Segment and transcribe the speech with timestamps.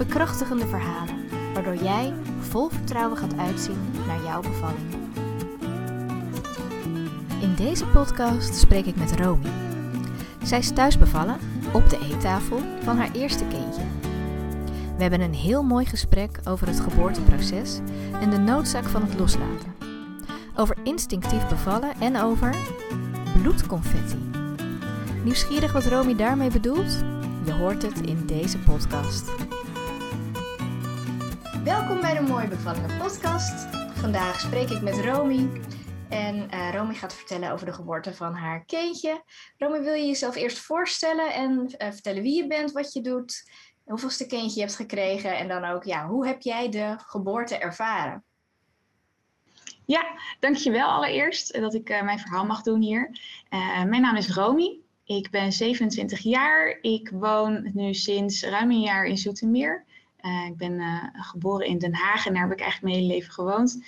[0.00, 1.14] Bekrachtigende verhalen,
[1.54, 4.94] waardoor jij vol vertrouwen gaat uitzien naar jouw bevalling.
[7.40, 9.50] In deze podcast spreek ik met Romy.
[10.42, 11.38] Zij is thuis bevallen
[11.72, 13.82] op de eettafel van haar eerste kindje.
[14.96, 17.78] We hebben een heel mooi gesprek over het geboorteproces
[18.20, 19.74] en de noodzaak van het loslaten.
[20.56, 22.54] Over instinctief bevallen en over
[23.42, 24.18] bloedconfetti.
[25.24, 26.98] Nieuwsgierig wat Romy daarmee bedoelt?
[27.44, 29.30] Je hoort het in deze podcast.
[31.70, 33.76] Welkom bij de Mooie Bevallingen podcast.
[33.94, 35.48] Vandaag spreek ik met Romy.
[36.08, 39.22] En uh, Romy gaat vertellen over de geboorte van haar kindje.
[39.58, 43.50] Romy, wil je jezelf eerst voorstellen en uh, vertellen wie je bent, wat je doet,
[43.84, 48.24] hoeveelste kindje je hebt gekregen en dan ook, ja, hoe heb jij de geboorte ervaren?
[49.86, 50.06] Ja,
[50.40, 53.18] dankjewel allereerst dat ik uh, mijn verhaal mag doen hier.
[53.86, 54.80] mijn naam is Romy.
[55.04, 56.78] Ik ben 27 jaar.
[56.80, 59.84] Ik woon nu sinds ruim een jaar in Zoetermeer.
[60.22, 63.14] Uh, ik ben uh, geboren in Den Haag en daar heb ik eigenlijk mijn hele
[63.14, 63.84] leven gewoond.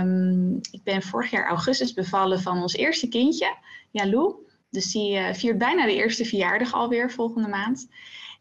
[0.00, 3.56] Um, ik ben vorig jaar augustus bevallen van ons eerste kindje,
[3.90, 4.34] Jalou.
[4.70, 7.88] Dus die uh, viert bijna de eerste verjaardag alweer volgende maand.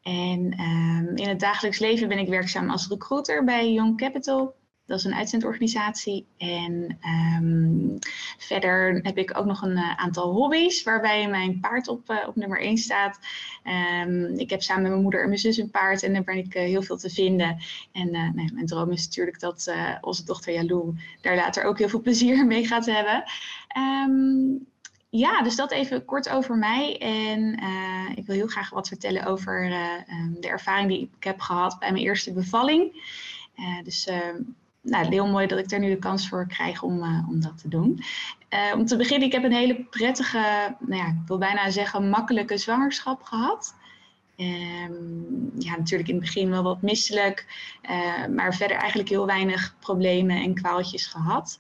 [0.04, 4.56] En um, in het dagelijks leven ben ik werkzaam als recruiter bij Young Capital.
[4.90, 6.26] Dat is een uitzendorganisatie.
[6.38, 6.98] En
[7.42, 8.00] um,
[8.38, 12.36] verder heb ik ook nog een uh, aantal hobby's, waarbij mijn paard op, uh, op
[12.36, 13.20] nummer 1 staat.
[14.04, 16.38] Um, ik heb samen met mijn moeder en mijn zus een paard en daar ben
[16.38, 17.58] ik uh, heel veel te vinden.
[17.92, 22.02] En nee, mijn droom is natuurlijk dat onze dochter Jalou daar later ook heel veel
[22.02, 23.24] plezier mee gaat hebben.
[24.08, 24.68] Um,
[25.10, 26.98] ja, dus dat even kort over mij.
[26.98, 27.60] En
[28.16, 29.70] ik wil heel graag wat vertellen over
[30.40, 33.04] de ervaring die ik heb gehad bij mijn eerste bevalling.
[33.84, 34.10] Dus
[34.82, 37.58] nou, heel mooi dat ik er nu de kans voor krijg om, uh, om dat
[37.58, 38.04] te doen.
[38.50, 42.10] Uh, om te beginnen, ik heb een hele prettige, nou ja, ik wil bijna zeggen
[42.10, 43.76] makkelijke zwangerschap gehad.
[44.38, 47.46] Um, ja, natuurlijk in het begin wel wat misselijk,
[47.90, 51.60] uh, maar verder eigenlijk heel weinig problemen en kwaaltjes gehad.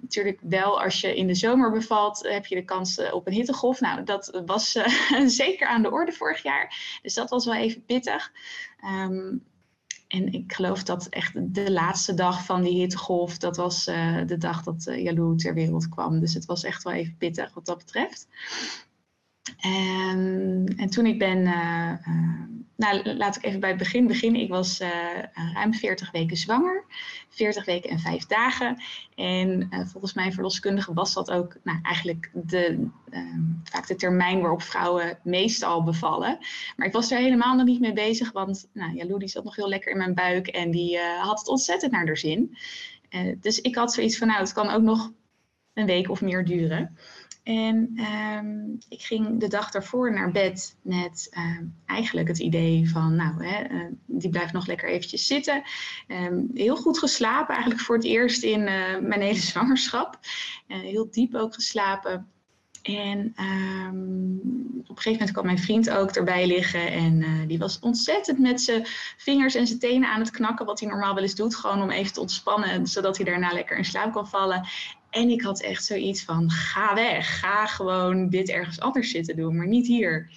[0.00, 3.80] Natuurlijk wel als je in de zomer bevalt, heb je de kans op een hittegolf.
[3.80, 4.78] Nou, dat was
[5.26, 6.98] zeker aan de orde vorig jaar.
[7.02, 8.32] Dus dat was wel even pittig.
[8.84, 9.44] Um,
[10.08, 14.36] en ik geloof dat echt de laatste dag van die hittegolf, dat was uh, de
[14.36, 16.20] dag dat uh, Jalou ter wereld kwam.
[16.20, 18.28] Dus het was echt wel even pittig wat dat betreft.
[19.60, 21.92] En, en toen ik ben, uh,
[22.76, 24.40] nou laat ik even bij het begin beginnen.
[24.40, 24.80] Ik was
[25.54, 26.84] ruim 40 weken zwanger,
[27.28, 28.82] 40 weken en 5 dagen.
[29.14, 32.88] En volgens mijn verloskundige was dat ook nou, eigenlijk de,
[33.64, 36.38] vaak de termijn waarop vrouwen meestal bevallen.
[36.76, 39.56] Maar ik was er helemaal nog niet mee bezig, want nou, Jalou die zat nog
[39.56, 42.56] heel lekker in mijn buik en die had het ontzettend naar de zin.
[43.40, 45.12] dus ik had zoiets van, nou het kan ook nog
[45.74, 46.96] een week of meer duren.
[47.46, 48.00] En
[48.38, 53.46] um, ik ging de dag daarvoor naar bed met um, eigenlijk het idee van, nou,
[53.46, 55.62] hè, uh, die blijft nog lekker eventjes zitten.
[56.08, 60.18] Um, heel goed geslapen, eigenlijk voor het eerst in uh, mijn hele zwangerschap.
[60.68, 62.30] Uh, heel diep ook geslapen.
[62.82, 63.26] En
[64.86, 66.92] op een gegeven moment kwam mijn vriend ook erbij liggen.
[66.92, 68.86] En die was ontzettend met zijn
[69.16, 70.66] vingers en zijn tenen aan het knakken.
[70.66, 71.56] Wat hij normaal wel eens doet.
[71.56, 72.86] Gewoon om even te ontspannen.
[72.86, 74.68] Zodat hij daarna lekker in slaap kan vallen.
[75.10, 79.56] En ik had echt zoiets van, ga weg, ga gewoon dit ergens anders zitten doen,
[79.56, 80.30] maar niet hier.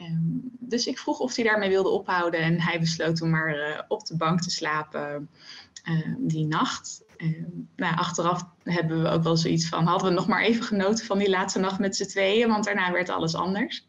[0.00, 3.80] Um, dus ik vroeg of hij daarmee wilde ophouden en hij besloot om maar uh,
[3.88, 5.30] op de bank te slapen
[5.88, 7.04] uh, die nacht.
[7.16, 7.44] Uh,
[7.76, 11.18] nou, achteraf hebben we ook wel zoiets van, hadden we nog maar even genoten van
[11.18, 13.84] die laatste nacht met z'n tweeën, want daarna werd alles anders.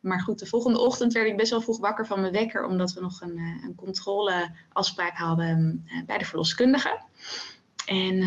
[0.00, 2.92] Maar goed, de volgende ochtend werd ik best wel vroeg wakker van mijn wekker, omdat
[2.92, 7.00] we nog een, een controleafspraak hadden bij de verloskundige.
[7.86, 8.22] En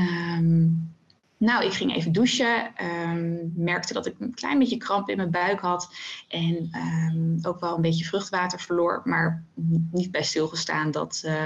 [1.39, 5.31] nou, ik ging even douchen, um, merkte dat ik een klein beetje kramp in mijn
[5.31, 5.94] buik had
[6.27, 9.44] en um, ook wel een beetje vruchtwater verloor, maar
[9.91, 11.45] niet bij stilgestaan dat, uh,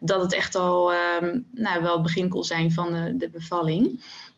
[0.00, 3.86] dat het echt al um, nou, wel het begin kon zijn van de, de bevalling.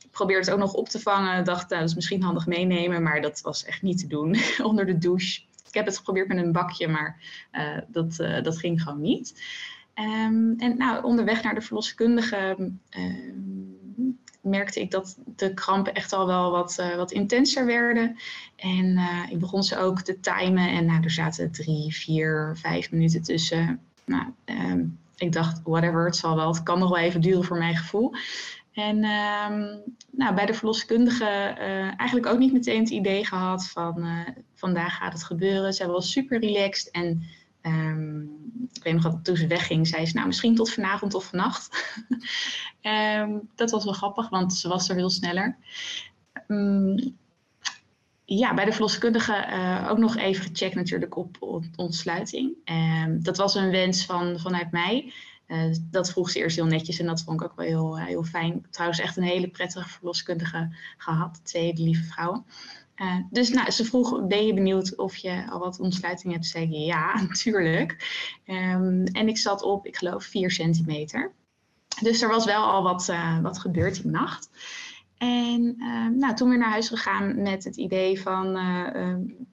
[0.05, 3.03] Ik probeerde het ook nog op te vangen, dacht nou, dat is misschien handig meenemen,
[3.03, 4.37] maar dat was echt niet te doen
[4.71, 5.43] onder de douche.
[5.69, 7.21] Ik heb het geprobeerd met een bakje, maar
[7.53, 9.43] uh, dat, uh, dat ging gewoon niet.
[9.95, 12.57] en nou, onderweg naar de verloskundige
[14.45, 18.17] merkte ik dat de krampen echt al wel wat, uh, wat intenser werden.
[18.57, 20.69] En uh, ik begon ze ook te timen.
[20.69, 23.81] En nou, er zaten drie, vier, vijf minuten tussen.
[24.05, 26.49] Nou, um, ik dacht, whatever, het zal wel.
[26.49, 28.15] Het kan nog wel even duren voor mijn gevoel.
[28.73, 34.07] En um, nou, bij de verloskundige uh, eigenlijk ook niet meteen het idee gehad van
[34.55, 35.73] vandaag gaat het gebeuren.
[35.73, 37.23] Zij was super relaxed en
[37.67, 38.31] um,
[38.73, 41.95] ik weet nog dat toen ze wegging, zei ze nou misschien tot vanavond of vannacht.
[42.83, 45.57] um, dat was wel grappig, want ze was er veel sneller.
[48.25, 51.37] ja, bij de verloskundige uh, ook nog even gecheckt natuurlijk op,
[51.77, 52.57] ontsluiting.
[53.23, 55.13] dat was een wens van, vanuit mij.
[55.47, 58.05] Uh, dat vroeg ze eerst heel netjes en dat vond ik ook wel heel, uh,
[58.05, 58.67] heel fijn.
[58.71, 61.41] Trouwens, echt een hele prettige verloskundige gehad.
[61.43, 62.45] Twee lieve vrouwen.
[62.97, 66.47] Uh, dus nou, ze vroeg, ben je benieuwd of je al wat ontsluiting hebt?
[66.47, 67.91] Zei ik, ja, natuurlijk.
[68.47, 71.33] Um, en ik zat op, ik geloof, 4 centimeter.
[72.03, 73.13] Dus er was wel al wat,
[73.43, 74.51] wat gebeurd die nacht.
[75.19, 75.77] En
[76.19, 78.53] nou, toen weer naar huis gegaan met het idee van,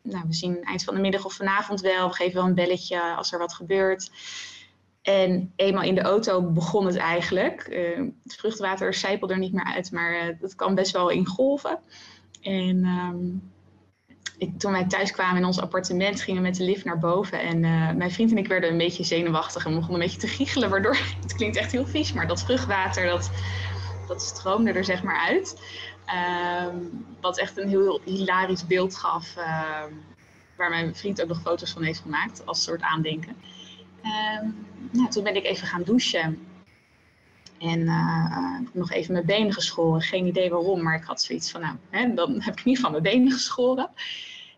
[0.04, 2.08] nou, we zien eind van de middag of vanavond wel.
[2.08, 4.12] We geven wel een belletje als er wat gebeurt.
[5.02, 7.68] En eenmaal in de auto begon het eigenlijk.
[7.70, 11.26] Uh, het vruchtwater zijpelde er niet meer uit, maar uh, dat kwam best wel in
[11.26, 11.80] golven.
[12.42, 13.52] En um,
[14.38, 17.40] ik, toen wij thuis kwamen in ons appartement, gingen we met de lift naar boven.
[17.40, 20.28] En uh, mijn vriend en ik werden een beetje zenuwachtig en begonnen een beetje te
[20.28, 20.70] giechelen.
[20.70, 23.32] Waardoor, het klinkt echt heel vies, maar dat vruchtwater, dat,
[24.08, 25.62] dat stroomde er zeg maar uit.
[26.68, 29.34] Um, wat echt een heel hilarisch beeld gaf.
[30.58, 33.36] waar mijn vriend ook nog foto's van heeft gemaakt, als soort aandenken.
[34.92, 36.51] Nou, toen ben ik even gaan douchen.
[37.62, 40.02] En uh, nog even mijn benen geschoren.
[40.02, 42.92] Geen idee waarom, maar ik had zoiets van, nou, hè, dan heb ik ieder geval
[42.92, 43.90] mijn benen geschoren.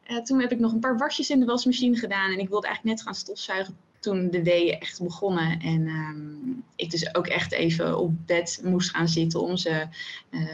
[0.07, 2.31] Uh, toen heb ik nog een paar wasjes in de wasmachine gedaan.
[2.31, 5.59] En ik wilde eigenlijk net gaan stofzuigen toen de weeën echt begonnen.
[5.59, 9.87] En um, ik dus ook echt even op bed moest gaan zitten om ze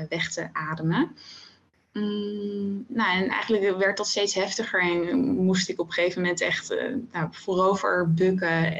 [0.10, 1.16] weg te ademen.
[1.94, 6.42] Mm, nou, en eigenlijk werd dat steeds heftiger en moest ik op een gegeven moment
[6.42, 6.76] echt
[7.12, 8.74] nou, voorover bukken.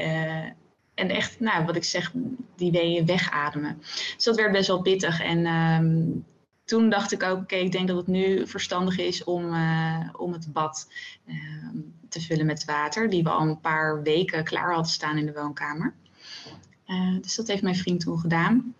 [1.00, 2.12] En echt, nou, wat ik zeg,
[2.56, 3.78] die weeën wegademen.
[4.14, 5.20] Dus dat werd best wel pittig.
[5.20, 6.24] En um,
[6.64, 10.32] toen dacht ik ook, oké, ik denk dat het nu verstandig is om, uh, om
[10.32, 10.88] het bad
[12.08, 13.10] te vullen met water.
[13.10, 15.94] Die we al een paar weken klaar hadden staan in de woonkamer.
[17.20, 18.74] dus dat heeft mijn vriend toen gedaan.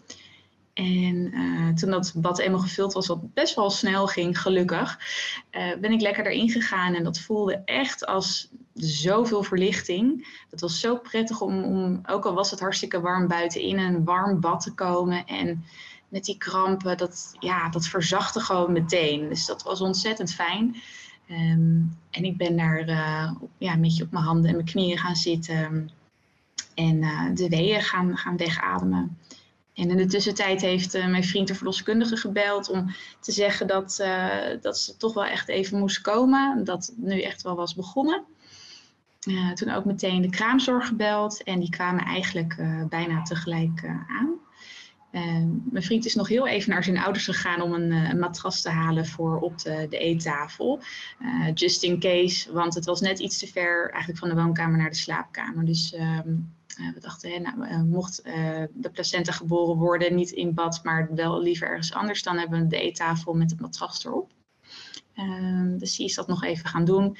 [0.80, 4.98] En uh, toen dat bad eenmaal gevuld was, wat best wel snel ging, gelukkig,
[5.50, 6.94] uh, ben ik lekker erin gegaan.
[6.94, 10.26] En dat voelde echt als zoveel verlichting.
[10.50, 14.04] Het was zo prettig om, om, ook al was het hartstikke warm buiten, in een
[14.04, 15.26] warm bad te komen.
[15.26, 15.64] En
[16.08, 19.28] met die krampen, dat, ja, dat verzachtte gewoon meteen.
[19.28, 20.76] Dus dat was ontzettend fijn.
[21.30, 24.98] Um, en ik ben daar uh, ja, een beetje op mijn handen en mijn knieën
[24.98, 25.90] gaan zitten.
[26.74, 27.00] En
[27.34, 29.18] de weeën gaan, gaan wegademen.
[29.80, 33.98] En in de tussentijd heeft uh, mijn vriend de verloskundige gebeld om te zeggen dat,
[34.00, 36.64] uh, dat ze toch wel echt even moest komen.
[36.64, 38.24] Dat het nu echt wel was begonnen.
[39.28, 42.56] Uh, toen ook meteen de kraamzorg gebeld en die kwamen eigenlijk
[42.88, 44.38] bijna tegelijk aan.
[45.70, 49.06] mijn vriend is nog heel even naar zijn ouders gegaan om een, matras te halen
[49.06, 50.82] voor op de, de eettafel.
[51.54, 54.90] just in case, want het was net iets te ver eigenlijk van de woonkamer naar
[54.90, 55.64] de slaapkamer.
[55.64, 56.32] Dus ehm,
[56.94, 61.08] we dachten, hè, nou, uh, mocht uh, de placenta geboren worden, niet in bad, maar
[61.14, 64.30] wel liever ergens anders, dan hebben we de eettafel met het matras erop.
[65.14, 67.16] Ehm, dus die is dat nog even gaan doen.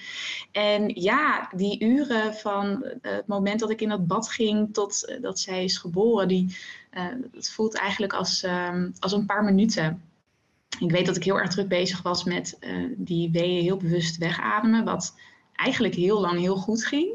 [0.53, 5.39] En ja, die uren van het moment dat ik in dat bad ging tot dat
[5.39, 6.57] zij is geboren, die,
[7.33, 10.03] het voelt eigenlijk als, ehm, als een paar minuten.
[10.79, 12.59] Ik weet dat ik heel erg druk bezig was met
[12.97, 15.15] die weeën heel bewust wegademen, wat
[15.61, 17.09] eigenlijk heel lang heel goed ging.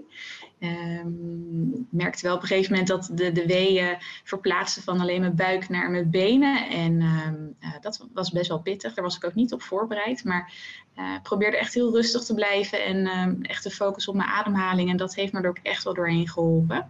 [0.60, 5.36] Um, merkte wel op een gegeven moment dat de, de weeën verplaatsten van alleen mijn
[5.36, 6.70] buik naar mijn benen.
[6.70, 8.94] En um, uh, dat was best wel pittig.
[8.94, 10.24] Daar was ik ook niet op voorbereid.
[10.24, 10.54] Maar
[10.98, 14.90] uh, probeerde echt heel rustig te blijven en um, echt te focussen op mijn ademhaling.
[14.90, 16.90] En dat heeft me er ook echt wel doorheen geholpen.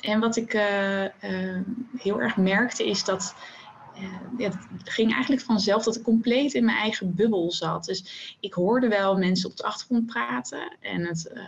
[0.00, 1.04] en wat ik uh,
[1.98, 3.34] heel erg merkte is dat
[4.36, 7.84] het ging eigenlijk vanzelf dat ik compleet in mijn eigen bubbel zat.
[7.84, 11.42] Dus ik hoorde wel mensen op de achtergrond praten en het, uh,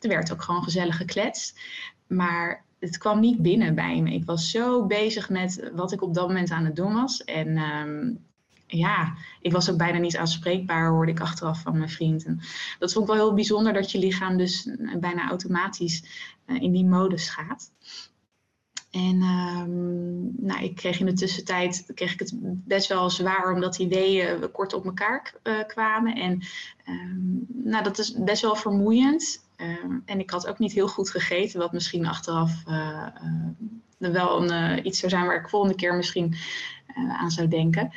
[0.00, 1.60] er werd ook gewoon gezellig gekletst.
[2.06, 4.12] Maar het kwam niet binnen bij me.
[4.12, 7.24] Ik was zo bezig met wat ik op dat moment aan het doen was.
[7.24, 8.24] En um,
[8.66, 12.24] ja, ik was ook bijna niet aanspreekbaar, hoorde ik achteraf van mijn vriend.
[12.24, 12.40] En
[12.78, 14.68] dat vond ik wel heel bijzonder dat je lichaam dus
[15.00, 16.04] bijna automatisch
[16.46, 17.70] uh, in die modus gaat.
[18.92, 22.32] En um, nou, ik kreeg in de tussentijd kreeg ik het
[22.64, 26.14] best wel zwaar, omdat die weeën kort op elkaar uh, kwamen.
[26.14, 26.42] En
[26.88, 29.44] um, nou, dat is best wel vermoeiend.
[29.56, 33.06] Um, en ik had ook niet heel goed gegeten, wat misschien achteraf uh,
[33.98, 36.34] uh, wel een, iets zou zijn waar ik volgende keer misschien
[36.94, 37.92] aan zou denken.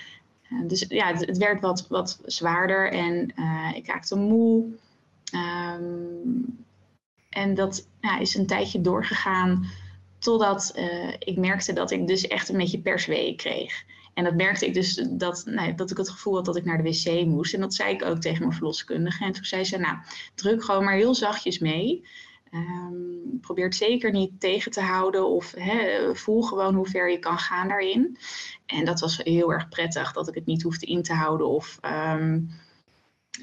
[0.67, 3.33] dus ja, het, het, werd wat, wat zwaarder en
[3.75, 4.65] ik raakte moe.
[7.29, 9.65] en dat ja, is een tijdje doorgegaan
[10.25, 10.71] totdat
[11.19, 13.83] ik merkte dat ik dus echt een beetje persweeën kreeg.
[14.13, 16.83] En dat merkte ik dus dat, nou, dat ik het gevoel had dat ik naar
[16.83, 17.53] de wc moest.
[17.53, 19.23] En dat zei ik ook tegen mijn verloskundige.
[19.23, 19.97] En toen zei ze, nou,
[20.35, 22.05] druk gewoon maar heel zachtjes mee.
[22.53, 25.53] Um, probeer het zeker niet tegen te houden of
[26.13, 28.17] voel gewoon hoe ver je kan gaan daarin.
[28.65, 31.77] En dat was heel erg prettig dat ik het niet hoefde in te houden of
[31.81, 32.41] ehm,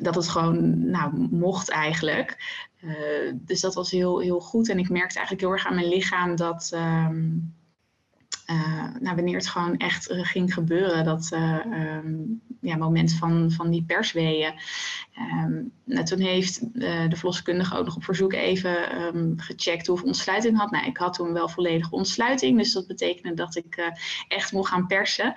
[0.00, 2.60] dat het gewoon nou, mocht eigenlijk.
[2.84, 4.68] Uh, dus dat was heel, heel goed.
[4.68, 6.70] En ik merkte eigenlijk heel erg aan mijn lichaam dat.
[6.74, 7.30] Ehm,
[8.50, 13.70] uh, nou, wanneer het gewoon echt uh, ging gebeuren, dat um, ja, moment van, van
[13.70, 14.52] die persweeën.
[15.44, 20.58] Um, nou, toen heeft de verloskundige ook nog op verzoek even um, gecheckt of ontsluiting
[20.58, 20.70] had.
[20.70, 23.92] Nou, ik had toen wel volledige ontsluiting, dus dat betekende dat ik
[24.28, 25.34] echt mocht gaan persen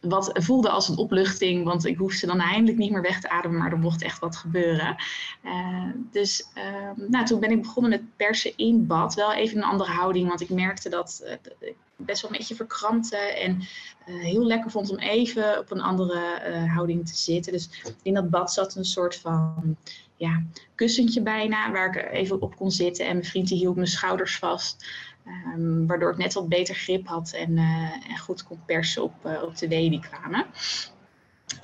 [0.00, 3.58] wat voelde als een opluchting, want ik hoefde dan eindelijk niet meer weg te ademen,
[3.58, 4.96] maar er mocht echt wat gebeuren.
[5.44, 9.14] Uh, dus uh, nou, toen ben ik begonnen met persen in bad.
[9.14, 11.32] Wel even een andere houding, want ik merkte dat uh,
[11.68, 13.60] ik best wel een beetje verkrampte en
[14.06, 16.40] eh, heel lekker vond om even op een andere
[16.74, 17.52] houding te zitten.
[17.52, 19.76] Dus in dat bad zat een soort van
[20.16, 20.42] ja,
[20.74, 23.06] kussentje bijna, waar ik even op kon zitten.
[23.06, 24.86] En mijn vriend die hield mijn schouders vast.
[25.26, 29.14] Um, waardoor ik net wat beter grip had en, uh, en goed kon persen op,
[29.26, 30.46] uh, op de weeën die kwamen.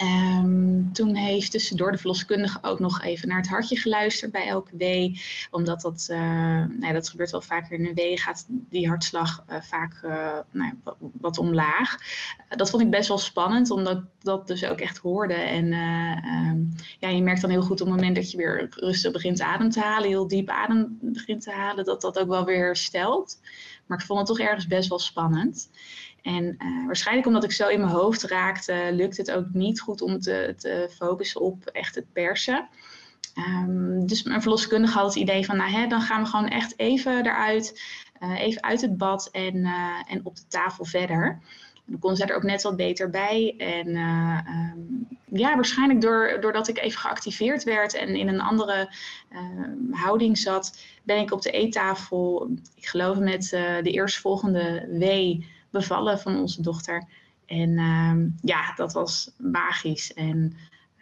[0.03, 4.77] Um, toen heeft tussendoor de verloskundige ook nog even naar het hartje geluisterd bij elke
[4.77, 5.21] wee.
[5.51, 6.19] Omdat dat, uh,
[6.79, 10.73] nou, dat gebeurt wel vaker in een wee, gaat die hartslag uh, vaak uh, nou,
[11.21, 11.97] wat, omlaag.
[12.49, 15.35] dat vond ik best wel spannend, omdat dat dus ook echt hoorde.
[15.35, 19.13] En um, ja, je merkt dan heel goed op het moment dat je weer rustig
[19.13, 22.65] begint adem te halen, heel diep adem begint te halen, dat dat ook wel weer
[22.65, 23.39] herstelt.
[23.87, 25.69] Maar ik vond het toch ergens best wel spannend.
[26.27, 30.01] En uh, waarschijnlijk omdat ik zo in mijn hoofd raakte, lukt het ook niet goed
[30.01, 32.69] om te, te focussen op echt het persen.
[33.39, 36.79] Um, dus mijn verloskundige had het idee van, nou hè, dan gaan we gewoon echt
[36.79, 37.83] even eruit,
[38.23, 41.41] uh, even uit het bad en, uh, en op de tafel verder.
[41.85, 43.55] Dan kon zij er ook net wat beter bij.
[43.59, 48.95] En um, ja, waarschijnlijk door, doordat ik even geactiveerd werd en in een andere
[49.91, 53.49] houding zat, ben ik op de eettafel, ik geloof met
[53.83, 55.05] de eerstvolgende W
[55.77, 57.09] bevallen van onze dochter.
[57.47, 60.15] En um, ja, dat was magisch.
[60.15, 60.57] En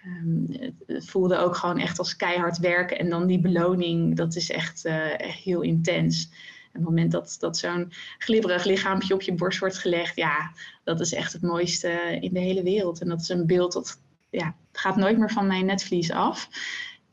[0.06, 0.46] um,
[0.86, 2.98] het, voelde ook gewoon echt als keihard werken.
[2.98, 6.30] En dan die beloning, dat is echt, echt heel intens.
[6.72, 10.52] En het moment dat, dat zo'n glibberig lichaampje op je borst wordt gelegd, ja,
[10.84, 13.00] dat is echt het mooiste in de hele wereld.
[13.00, 14.00] En dat is een beeld dat
[14.30, 16.48] ja, gaat nooit meer van mijn netvlies af.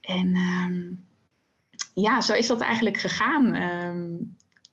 [0.02, 1.06] En um,
[1.94, 3.56] ja, zo is dat eigenlijk gegaan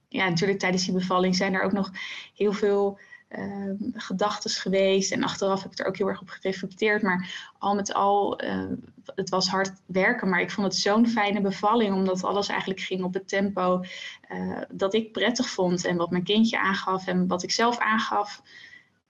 [0.09, 1.91] ja, natuurlijk tijdens die bevalling zijn er ook nog
[2.35, 2.99] heel veel
[3.29, 5.12] uh, gedachten geweest.
[5.12, 7.03] En achteraf heb ik er ook heel erg op gereflecteerd.
[7.03, 8.65] Maar al met al, uh,
[9.15, 10.29] het was hard werken.
[10.29, 11.95] Maar ik vond het zo'n fijne bevalling.
[11.95, 13.85] Omdat alles eigenlijk ging op het tempo
[14.31, 15.85] uh, dat ik prettig vond.
[15.85, 18.43] En wat mijn kindje aangaf en wat ik zelf aangaf.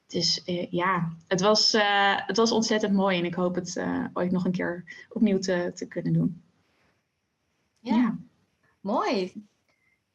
[0.06, 1.76] Dus ja, het was,
[2.26, 3.18] het was ontzettend mooi.
[3.18, 6.42] En ik hoop het ooit nog een keer opnieuw te, te kunnen doen.
[7.80, 7.96] ja.
[7.96, 8.18] ja.
[8.80, 9.32] mooi.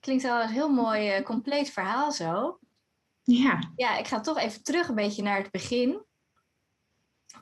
[0.03, 2.59] Klinkt wel een heel mooi, uh, compleet verhaal zo.
[3.23, 3.71] Ja.
[3.75, 6.05] Ja, ik ga toch even terug een beetje naar het begin.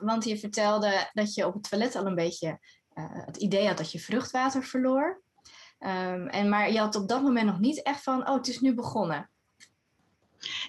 [0.00, 2.58] Want je vertelde dat je op het toilet al een beetje
[2.94, 5.22] uh, het idee had dat je vruchtwater verloor.
[5.78, 8.60] Um, en, maar je had op dat moment nog niet echt van, oh, het is
[8.60, 9.30] nu begonnen.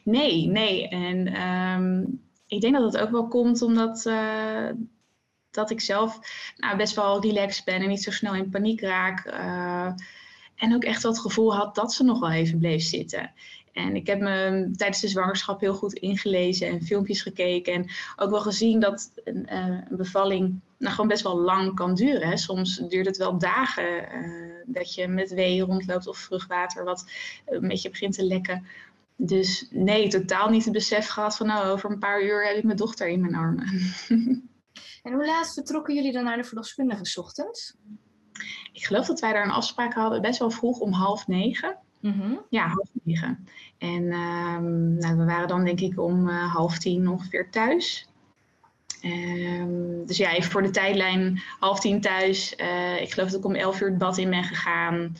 [0.03, 0.88] Nee, nee.
[0.88, 4.69] En um, ik denk dat het ook wel komt omdat uh,
[5.51, 6.19] dat ik zelf
[6.55, 9.25] nou, best wel relaxed ben en niet zo snel in paniek raak.
[9.25, 9.91] Uh,
[10.55, 13.31] en ook echt het gevoel had dat ze nog wel even bleef zitten.
[13.74, 17.74] En ik heb me tijdens de zwangerschap heel goed ingelezen en filmpjes gekeken.
[17.74, 22.27] En ook wel gezien dat een, een bevalling nou, gewoon best wel lang kan duren.
[22.27, 22.38] Hè.
[22.38, 27.12] Soms duurt het wel dagen uh, dat je met weeën rondloopt of vruchtwater wat
[27.45, 28.65] een beetje begint te lekken.
[29.15, 32.63] Dus nee, totaal niet het besef gehad van nou, over een paar uur heb ik
[32.63, 33.67] mijn dochter in mijn armen.
[35.03, 37.75] En hoe laat vertrokken jullie dan naar de verloskundige ochtends?
[38.73, 41.77] Ik geloof dat wij daar een afspraak hadden, best wel vroeg om half negen.
[41.99, 42.39] Mm -hmm.
[42.49, 43.47] Ja, half negen.
[43.77, 48.07] En um, nou, we waren dan denk ik om uh, half tien ongeveer thuis.
[49.01, 52.53] Um, dus ja, even voor de tijdlijn, half tien thuis.
[52.57, 55.15] Uh, ik geloof dat ik om elf uur het bad in ben gegaan.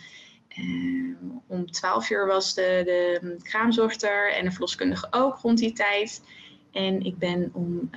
[0.58, 1.16] Uh,
[1.48, 6.24] om twaalf uur was de, de kraamzorgster en de verloskundige ook rond die tijd.
[6.72, 7.90] En ik ben om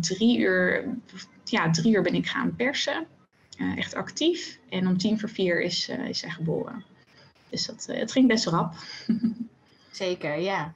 [0.00, 0.88] drie uur,
[1.44, 3.06] ja, drie uur ben ik gaan persen
[3.76, 4.58] echt actief.
[4.68, 6.84] En om tien voor vier is, uh, is zij geboren.
[7.48, 8.74] Dus dat, uh, het ging best rap.
[9.90, 10.74] Zeker, ja.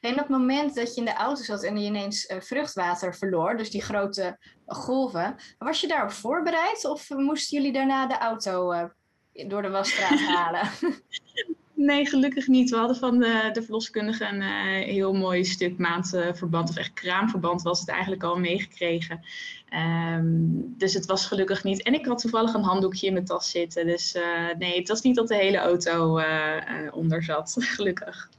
[0.00, 3.56] En op het moment dat je in de auto zat en je ineens vruchtwater verloor,
[3.56, 8.88] dus die grote golven, was je daarop voorbereid of moesten jullie daarna de auto
[9.32, 10.70] door de wasstraat halen?
[11.74, 12.70] Nee, gelukkig niet.
[12.70, 17.62] We hadden van de, de verloskundige een uh, heel mooi stuk maandverband, of echt kraamverband
[17.62, 19.24] was het eigenlijk al meegekregen.
[20.16, 21.82] Um, dus het was gelukkig niet.
[21.82, 23.86] En ik had toevallig een handdoekje in mijn tas zitten.
[23.86, 26.56] Dus uh, nee, het was niet dat de hele auto uh,
[26.90, 28.30] onder zat, gelukkig.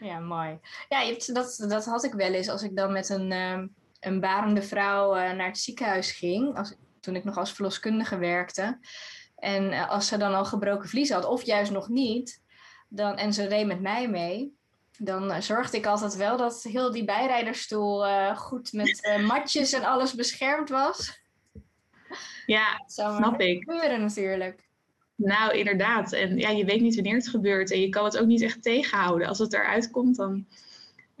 [0.00, 0.58] Ja, mooi.
[0.88, 3.66] Ja, dat, dat had ik wel eens als ik dan met een, ehm,
[4.00, 6.56] een barende vrouw naar het ziekenhuis ging.
[6.56, 8.78] Als, toen ik nog als verloskundige werkte.
[9.42, 12.42] En als ze dan al gebroken vlies had, of juist nog niet,
[12.88, 14.56] dan, en ze reed met mij mee,
[14.98, 19.84] dan uh, zorgde ik altijd wel dat heel die bijrijderstoel uh, goed met matjes en
[19.84, 21.20] alles beschermd was.
[22.46, 23.64] Ja, snap ik.
[23.64, 24.68] gebeuren natuurlijk.
[25.14, 26.12] Nou, inderdaad.
[26.12, 28.62] En ja, je weet niet wanneer het gebeurt en je kan het ook niet echt
[28.62, 29.28] tegenhouden.
[29.28, 30.46] Als het eruit komt, dan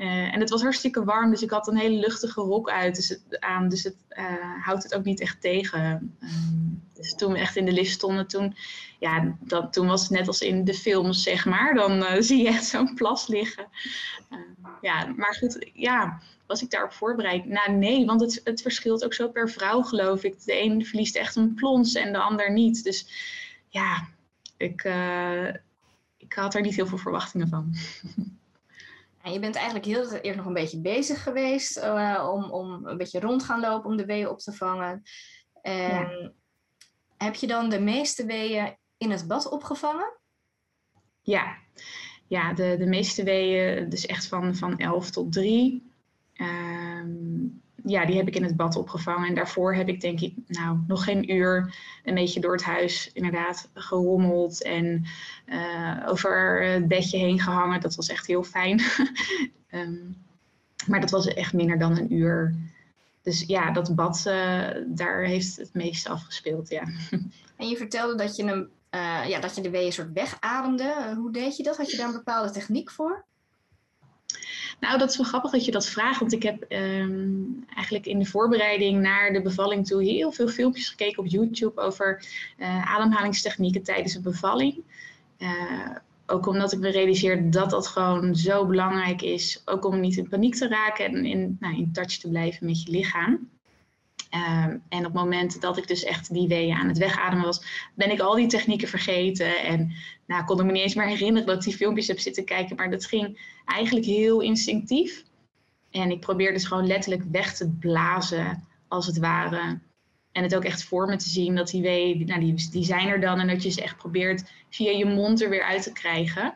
[0.02, 3.08] uh, en het was hartstikke warm, dus ik had een hele luchtige rok uit, dus
[3.08, 3.68] het, aan.
[3.68, 6.16] Dus het uh, houdt het ook niet echt tegen.
[6.22, 8.56] Um, dus toen we echt in de lift stonden, toen,
[8.98, 9.36] ja,
[9.70, 11.74] toen was het net als in de films, zeg maar.
[11.74, 13.66] Dan uh, zie je echt zo'n plas liggen.
[14.80, 17.44] ja, maar goed, ja, was ik daarop voorbereid?
[17.44, 20.44] Nou, nee, want het, het verschilt ook zo per vrouw, geloof ik.
[20.44, 22.84] De een verliest echt een plons en de ander niet.
[22.84, 23.06] Dus
[23.68, 24.08] ja,
[24.56, 24.88] ik,
[26.16, 27.74] ik had er niet heel veel verwachtingen van.
[29.22, 32.96] En je bent eigenlijk heel eerst nog een beetje bezig geweest uh, om, om een
[32.96, 35.02] beetje rond gaan lopen om de weeën op te vangen.
[35.62, 36.34] En
[37.16, 40.18] heb je dan de meeste weeën in het bad opgevangen?
[41.20, 41.56] Ja,
[42.28, 45.90] ja de, de meeste weeën, dus echt van, van 11 tot 3.
[46.36, 46.71] Um,
[47.84, 49.28] ja, die heb ik in het bad opgevangen.
[49.28, 51.74] En daarvoor heb ik denk ik, nou, nog geen uur
[52.04, 55.04] een beetje door het huis inderdaad gerommeld en
[55.46, 57.80] uh, over het bedje heen gehangen.
[57.80, 58.80] Dat was echt heel fijn.
[59.70, 60.16] um,
[60.88, 62.54] maar dat was echt minder dan een uur.
[63.22, 66.82] Dus ja, dat bad, uh, daar heeft het meeste afgespeeld, ja.
[67.56, 71.14] En je vertelde dat je, hem, uh, ja, dat je de weeën soort wegademde.
[71.16, 71.76] Hoe deed je dat?
[71.76, 73.24] Had je daar een bepaalde techniek voor?
[74.82, 78.18] Nou, dat is wel grappig dat je dat vraagt, want ik heb um, eigenlijk in
[78.18, 82.24] de voorbereiding naar de bevalling toe heel veel filmpjes gekeken op YouTube over
[82.58, 84.82] uh, ademhalingstechnieken tijdens een bevalling.
[85.38, 90.16] Uh, ook omdat ik me realiseer dat dat gewoon zo belangrijk is, ook om niet
[90.16, 93.48] in paniek te raken en in, nou, in touch te blijven met je lichaam.
[94.34, 97.90] Um, en op het moment dat ik dus echt die weeën aan het wegademen was,
[97.94, 99.62] ben ik al die technieken vergeten.
[99.62, 99.92] En
[100.26, 102.76] nou, kon ik me niet eens meer herinneren dat ik die filmpjes heb zitten kijken.
[102.76, 105.24] Maar dat ging eigenlijk heel instinctief.
[105.90, 109.78] En ik probeerde dus gewoon letterlijk weg te blazen, als het ware.
[110.32, 113.20] En het ook echt voor me te zien dat die weeën, nou, die, zijn er
[113.20, 113.38] dan.
[113.38, 116.54] En dat je ze echt probeert via je mond er weer uit te krijgen.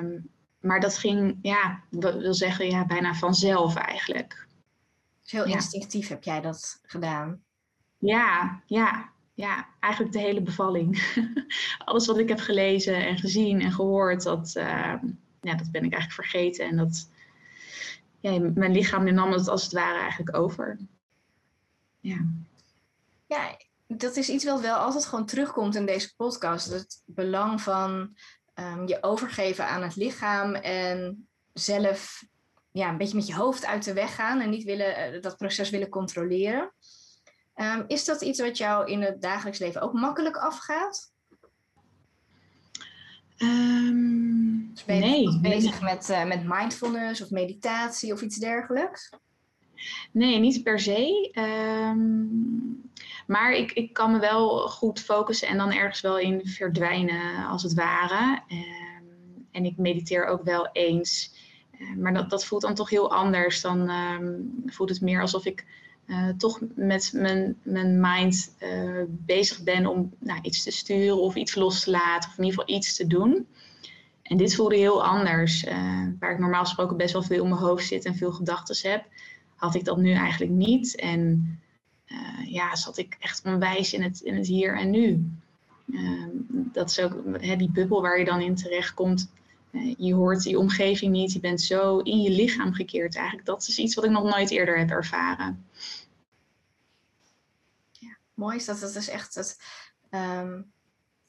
[0.00, 4.46] Um, maar dat ging, ja, wil zeggen, ja, bijna vanzelf eigenlijk.
[5.22, 7.42] Dus heel instinctief heb jij dat gedaan?
[7.98, 11.14] Ja, ja, ja, eigenlijk de hele bevalling.
[11.84, 14.94] Alles wat ik heb gelezen en gezien en gehoord, dat, uh,
[15.40, 16.66] ja, dat ben ik eigenlijk vergeten.
[16.66, 17.08] En dat,
[18.20, 20.78] ja, mijn lichaam nam het als het ware eigenlijk over.
[22.00, 22.26] Ja.
[23.26, 23.56] Ja,
[23.86, 26.72] dat is iets wat wel altijd gewoon terugkomt in deze podcast.
[26.72, 28.16] Het belang van
[28.54, 32.24] um, je overgeven aan het lichaam en zelf
[32.72, 35.36] ja, een beetje met je hoofd uit de weg gaan en niet willen, uh, dat
[35.36, 36.72] proces willen controleren.
[37.54, 41.12] Um, is dat iets wat jou in het dagelijks leven ook makkelijk afgaat?
[43.38, 45.94] Um, ben je nee, bezig nee.
[45.94, 49.10] Met, uh, met mindfulness of meditatie of iets dergelijks?
[50.12, 51.30] Nee, niet per se.
[51.38, 52.90] Um,
[53.26, 57.62] maar ik, ik kan me wel goed focussen en dan ergens wel in verdwijnen, als
[57.62, 58.42] het ware.
[58.48, 61.40] Um, en ik mediteer ook wel eens.
[61.96, 63.60] Maar dat, dat voelt dan toch heel anders.
[63.60, 65.64] Dan um, voelt het meer alsof ik
[66.06, 71.34] uh, toch met mijn, mijn mind uh, bezig ben om nou, iets te sturen of
[71.34, 73.46] iets los te laten of in ieder geval iets te doen.
[74.22, 75.64] En dit voelde heel anders.
[75.64, 78.90] Uh, waar ik normaal gesproken best wel veel in mijn hoofd zit en veel gedachten
[78.90, 79.04] heb,
[79.54, 80.96] had ik dat nu eigenlijk niet.
[80.96, 81.56] En
[82.46, 85.30] ja, zat ik echt onwijs in het, in het hier en nu.
[86.72, 88.94] dat is ook hè, die bubbel waar je dan in terecht
[89.72, 89.94] komt.
[89.98, 93.46] je hoort die omgeving niet, je bent zo in je lichaam gekeerd eigenlijk.
[93.46, 95.64] Dat is iets wat ik nog nooit eerder heb ervaren
[98.42, 99.58] mooi is dat het is echt het,
[100.10, 100.72] um,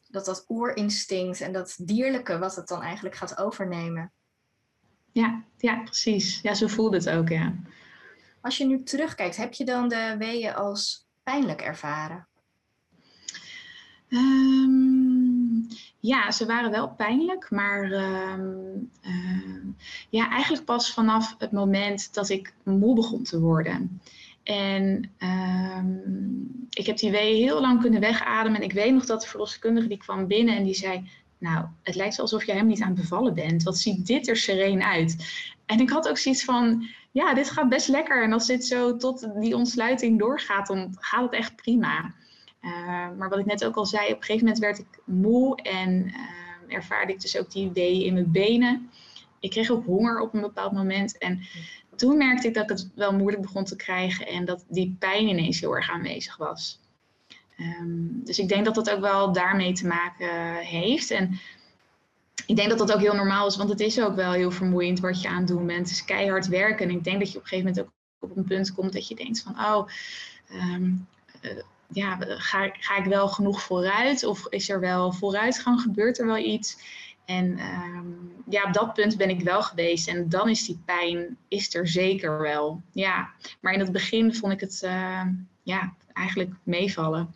[0.07, 4.11] dat dat oerinstinct en dat dierlijke wat het dan eigenlijk gaat overnemen.
[5.11, 6.41] Ja, ja, precies.
[6.41, 7.55] Ja, zo voelde het ook, ja.
[8.41, 12.27] Als je nu terugkijkt, heb je dan de weeën als pijnlijk ervaren?
[14.09, 15.12] Um,
[15.99, 19.63] ja, ze waren wel pijnlijk, maar um, uh,
[20.09, 24.01] ja, eigenlijk pas vanaf het moment dat ik moe begon te worden.
[24.43, 25.85] En ehm,
[26.69, 28.59] ik heb die wee heel lang kunnen wegademen.
[28.59, 31.09] En ik weet nog dat de verloskundige die kwam binnen en die zei...
[31.37, 33.63] Nou, het lijkt alsof je hem niet aan het bevallen bent.
[33.63, 35.15] Wat ziet dit er sereen uit?
[35.65, 38.23] En ik had ook zoiets van, ja, dit gaat best lekker.
[38.23, 42.13] En als dit zo tot die ontsluiting doorgaat, dan gaat het echt prima.
[42.63, 42.71] Uh,
[43.17, 46.07] maar wat ik net ook al zei, op een gegeven moment werd ik moe en
[46.07, 48.89] uh, ervaarde ik dus ook die wee in mijn benen.
[49.39, 51.17] Ik kreeg ook honger op een bepaald moment.
[51.17, 51.41] En
[51.95, 55.27] toen merkte ik dat ik het wel moeilijk begon te krijgen en dat die pijn
[55.27, 56.79] ineens heel erg aanwezig was.
[57.59, 61.11] Um, dus ik denk dat dat ook wel daarmee te maken heeft.
[61.11, 61.39] En
[62.45, 64.99] ik denk dat dat ook heel normaal is, want het is ook wel heel vermoeiend
[64.99, 65.79] wat je aan het doen bent.
[65.79, 66.89] Het is keihard werken.
[66.89, 69.07] En ik denk dat je op een gegeven moment ook op een punt komt dat
[69.07, 69.87] je denkt van, oh,
[70.51, 71.07] um,
[71.93, 74.23] ja, ga, ga ik wel genoeg vooruit?
[74.23, 75.81] Of is er wel vooruitgang?
[75.81, 76.77] Gebeurt er wel iets?
[77.25, 80.07] En um, ja, op dat punt ben ik wel geweest.
[80.07, 82.81] En dan is die pijn, is er zeker wel.
[82.91, 85.25] Ja, maar in het begin vond ik het uh,
[85.63, 87.35] ja, eigenlijk meevallen.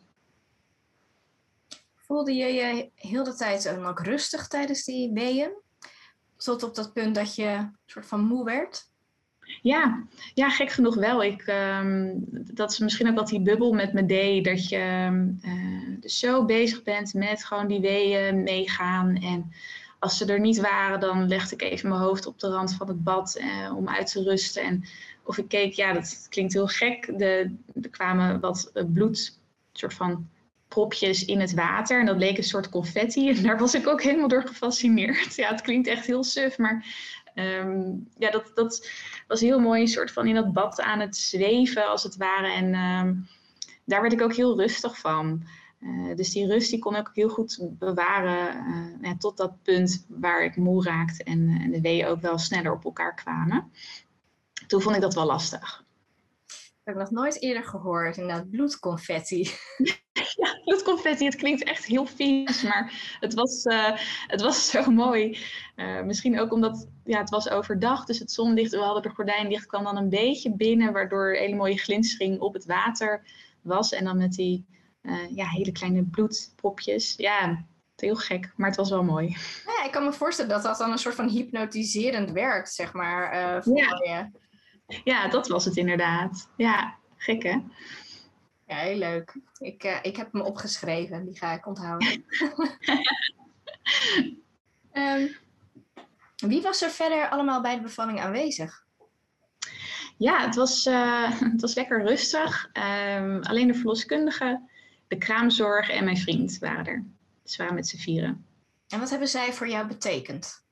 [1.96, 5.52] Voelde je je heel de tijd ook rustig tijdens die weeën?
[6.38, 8.90] Tot op dat punt dat je soort van moe werd?
[9.62, 11.24] Ja, ja gek genoeg wel.
[11.24, 11.48] Ik,
[11.82, 14.46] um, dat is misschien ook wat die bubbel met me deed.
[14.46, 15.10] Dat je
[16.00, 19.16] dus zo bezig bent met gewoon die weeën meegaan.
[19.16, 19.52] En
[20.00, 22.88] als ze er niet waren, dan legde ik even mijn hoofd op de rand van
[22.88, 24.64] het bad uh, om uit te rusten.
[24.64, 24.84] En
[25.24, 27.14] of ik keek, ja, dat klinkt heel gek.
[27.18, 29.40] De, er kwamen wat bloed,
[29.72, 30.30] soort van
[30.68, 32.00] propjes in het water.
[32.00, 33.30] En dat leek een soort confetti.
[33.38, 35.36] En daar was ik ook helemaal door gefascineerd.
[35.36, 36.86] Ja, het klinkt echt heel suf, maar
[37.40, 38.90] um, ja, dat, dat
[39.28, 39.82] was heel mooi.
[39.82, 42.52] Een soort van in dat bad aan het zweven, als het ware.
[42.52, 43.28] En um,
[43.86, 45.44] daar werd ik ook heel rustig van.
[45.80, 49.62] Uh, dus die rust die kon ik ook heel goed bewaren uh, ja, tot dat
[49.62, 53.72] punt waar ik moe raakte en, en de weeën ook wel sneller op elkaar kwamen.
[54.68, 55.86] Toen vond ik dat wel lastig.
[56.48, 59.50] Dat heb ik nog nooit eerder gehoord, inderdaad, bloedconfetti.
[60.36, 60.67] Ja,
[61.08, 65.40] het klinkt echt heel vies, maar het was, uh, het was zo mooi.
[65.76, 69.50] Uh, misschien ook omdat ja, het was overdag, dus het zonlicht, we hadden de gordijn
[69.50, 73.24] dicht, kwam dan een beetje binnen, waardoor een hele mooie glinstering op het water
[73.62, 73.94] was.
[73.94, 74.66] En dan met die
[75.02, 77.14] uh, ja, hele kleine bloedpopjes.
[77.18, 77.66] Ja,
[77.96, 79.38] heel gek, maar het was wel mooi.
[79.66, 83.64] Ja, ik kan me voorstellen dat dat dan een soort van hypnotiserend werkt, zeg maar,
[83.64, 83.88] voor ja.
[83.88, 84.46] je.
[85.04, 86.50] Ja, dat was het inderdaad.
[86.58, 87.58] Ja, gek hè?
[88.68, 89.40] Ja, heel leuk.
[89.58, 92.24] Ik, uh, ik heb hem opgeschreven, die ga ik onthouden.
[94.94, 95.36] um,
[96.50, 98.86] wie was er verder allemaal bij de bevalling aanwezig?
[100.18, 102.70] Ja, het was, uh, het was lekker rustig.
[102.74, 104.70] Um, alleen de verloskundige,
[105.08, 107.06] de kraamzorg en mijn vriend waren er.
[107.44, 108.46] Dus we waren met z'n vieren.
[108.88, 110.66] En wat hebben zij voor jou betekend?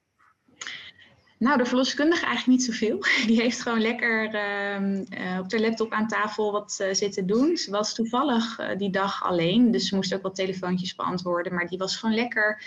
[1.46, 3.00] Nou, de verloskundige eigenlijk niet zoveel.
[3.28, 7.58] Die heeft gewoon lekker uh, uh, op de laptop aan tafel wat uh, zitten doen.
[7.58, 11.54] Ze was toevallig uh, die dag alleen, dus ze moest ook wat telefoontjes beantwoorden.
[11.54, 12.64] Maar die was gewoon lekker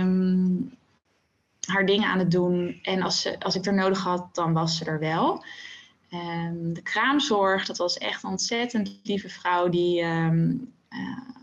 [0.00, 0.76] um,
[1.60, 2.78] haar dingen aan het doen.
[2.82, 5.44] En als, ze, als ik er nodig had, dan was ze er wel.
[6.10, 10.04] Um, de kraamzorg, dat was echt een ontzettend lieve vrouw die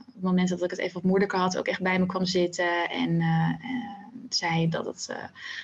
[0.08, 2.26] op het moment dat ik het even wat moeilijker had, ook echt bij me kwam
[2.26, 2.90] zitten.
[2.90, 3.22] En
[4.36, 5.18] zei dat het, uh,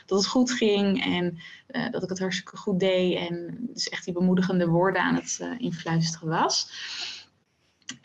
[0.06, 1.40] dat het goed ging en
[1.72, 3.30] uh, dat ik het hartstikke goed deed.
[3.30, 6.72] En dus echt die bemoedigende woorden aan het uh, influisteren was.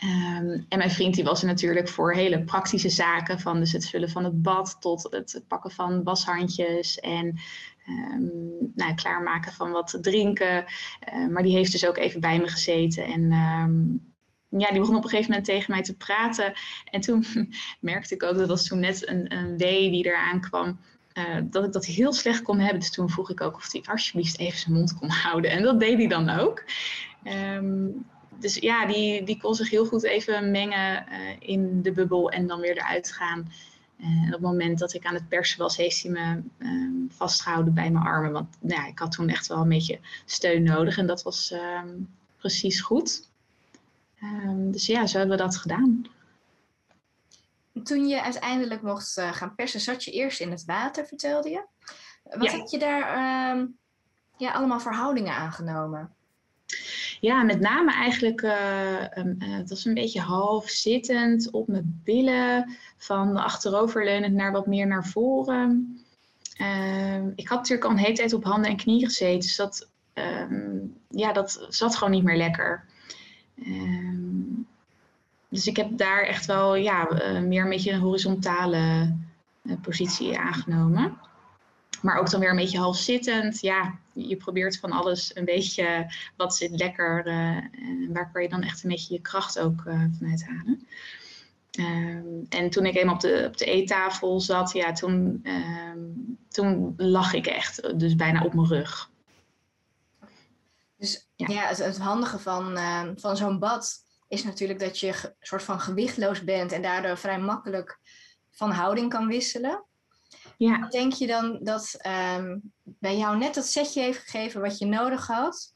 [0.05, 3.89] Um, en mijn vriend die was er natuurlijk voor hele praktische zaken, van dus het
[3.89, 7.41] vullen van het bad tot het pakken van washandjes en
[7.89, 8.31] um,
[8.75, 10.65] nou, klaarmaken van wat drinken.
[11.31, 14.14] maar die heeft dus ook even bij me gezeten en um,
[14.61, 16.53] ja, die begon op een gegeven moment tegen mij te praten.
[16.91, 17.25] En toen
[17.81, 20.79] merkte ik ook, dat was toen net een, een wee die eraan kwam,
[21.15, 22.81] uh, dat ik dat heel slecht kon hebben.
[22.81, 25.51] Dus toen vroeg ik ook of hij alsjeblieft even zijn mond kon houden.
[25.51, 26.65] En dat deed hij dan ook.
[27.25, 28.07] Um,
[28.39, 32.47] dus ja, die, die kon zich heel goed even mengen uh, in de bubbel en
[32.47, 33.53] dan weer eruit gaan.
[33.99, 37.07] Uh, en op het moment dat ik aan het persen was, heeft hij me um,
[37.11, 38.33] vastgehouden bij mijn armen.
[38.33, 40.99] Want nou ja, ik had toen echt wel een beetje steun nodig.
[40.99, 43.33] En dat was um, precies goed.
[44.25, 46.07] Um, dus ja, zo hebben we dat gedaan.
[47.83, 51.65] Toen je uiteindelijk mocht uh, gaan persen, zat je eerst in het water, vertelde je.
[52.23, 52.57] Wat ja.
[52.57, 53.79] heb je daar um,
[54.37, 56.15] ja, allemaal verhoudingen aangenomen?
[57.21, 62.01] Ja, met name eigenlijk, uh, um, uh, het was een beetje half zittend op mijn
[62.05, 65.99] billen, van achteroverleunend naar wat meer naar voren.
[67.35, 69.89] ik had natuurlijk al een hele tijd op handen en knieën gezeten, dus dat,
[71.09, 72.85] ja, dat zat gewoon niet meer lekker.
[75.55, 79.15] Dus ik heb daar echt wel ja, uh, meer een beetje een horizontale
[79.63, 81.19] uh, positie aangenomen.
[82.03, 83.61] maar ook dan weer een beetje half zittend.
[83.61, 87.27] Ja, je probeert van alles een beetje wat zit lekker.
[87.27, 89.83] en waar kan je dan echt een beetje je kracht ook
[90.19, 90.87] vanuit halen.
[91.71, 95.99] Ehm, en toen ik eenmaal op de, op de eettafel zat, ja, toen, ehm,
[96.49, 99.11] toen lag ik echt, dus bijna op mijn rug.
[100.99, 102.79] Dus ja, het, het, handige van,
[103.17, 104.04] van zo'n bad
[104.35, 107.99] is natuurlijk dat je een soort van gewichtloos bent en daardoor vrij makkelijk
[108.51, 109.85] van houding kan wisselen.
[110.57, 110.89] Ja.
[110.89, 111.97] Denk je dan dat
[112.83, 115.73] bij jou net dat setje heeft gegeven wat je nodig had?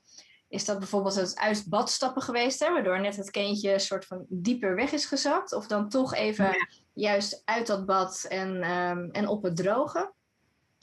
[0.49, 4.07] Is dat bijvoorbeeld het uit bad stappen geweest, hè, waardoor net het kindje een soort
[4.07, 5.53] van dieper weg is gezakt?
[5.53, 10.12] Of dan toch even juist uit dat bad en, um, en op het droge?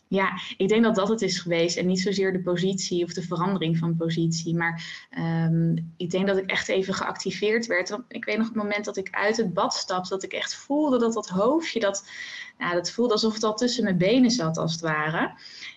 [0.08, 3.22] Ja, ik denk dat dat het is geweest en niet zozeer de positie of de
[3.22, 4.56] verandering van positie.
[4.56, 7.90] Maar um, ik denk dat ik echt even geactiveerd werd.
[7.90, 10.56] Want ik weet nog het moment dat ik uit het bad stapte, dat ik echt
[10.56, 12.10] voelde dat dat hoofdje, dat,
[12.58, 15.34] nou, dat voelde alsof het al tussen mijn benen zat als het ware.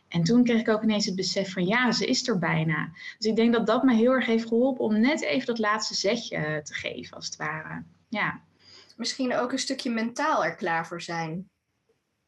[0.09, 2.91] En toen kreeg ik ook ineens het besef van ja, ze is er bijna.
[3.19, 5.95] Dus ik denk dat dat me heel erg heeft geholpen om net even dat laatste
[5.95, 7.83] zetje te geven, als het ware.
[8.09, 8.41] Ja.
[8.97, 11.49] Misschien ook een stukje mentaal er klaar voor zijn.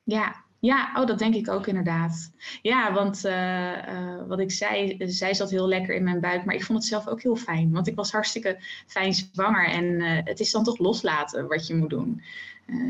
[0.02, 2.33] Ja, ja, oh, dat denk ik ook inderdaad.
[2.62, 6.55] Ja, want uh, uh, wat ik zei, zij zat heel lekker in mijn buik, maar
[6.55, 7.73] ik vond het zelf ook heel fijn.
[7.73, 11.90] Want ik was hartstikke fijn zwanger en het is dan toch loslaten wat je moet
[11.90, 12.23] doen.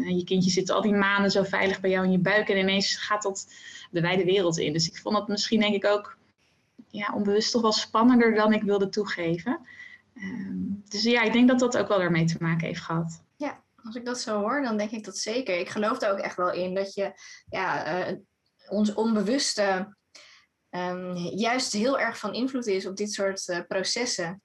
[0.06, 2.96] je kindje zit al die maanden zo veilig bij jou in je buik en ineens
[2.96, 3.46] gaat dat
[3.90, 4.72] de wijde wereld in.
[4.72, 6.18] Dus ik vond dat misschien denk ik ook
[6.88, 9.60] ja, onbewust toch wel spannender dan ik wilde toegeven.
[10.14, 10.56] Ehm,
[10.88, 13.22] dus ja, ik denk dat dat ook wel ermee te maken heeft gehad.
[13.36, 15.58] Ja, als ik dat zo hoor, dan denk ik dat zeker.
[15.58, 17.12] Ik geloof er ook echt wel in dat je
[17.48, 18.16] ja, uh,
[18.68, 19.96] ons onbewuste
[20.70, 24.42] um, juist heel erg van invloed is op dit soort uh, processen.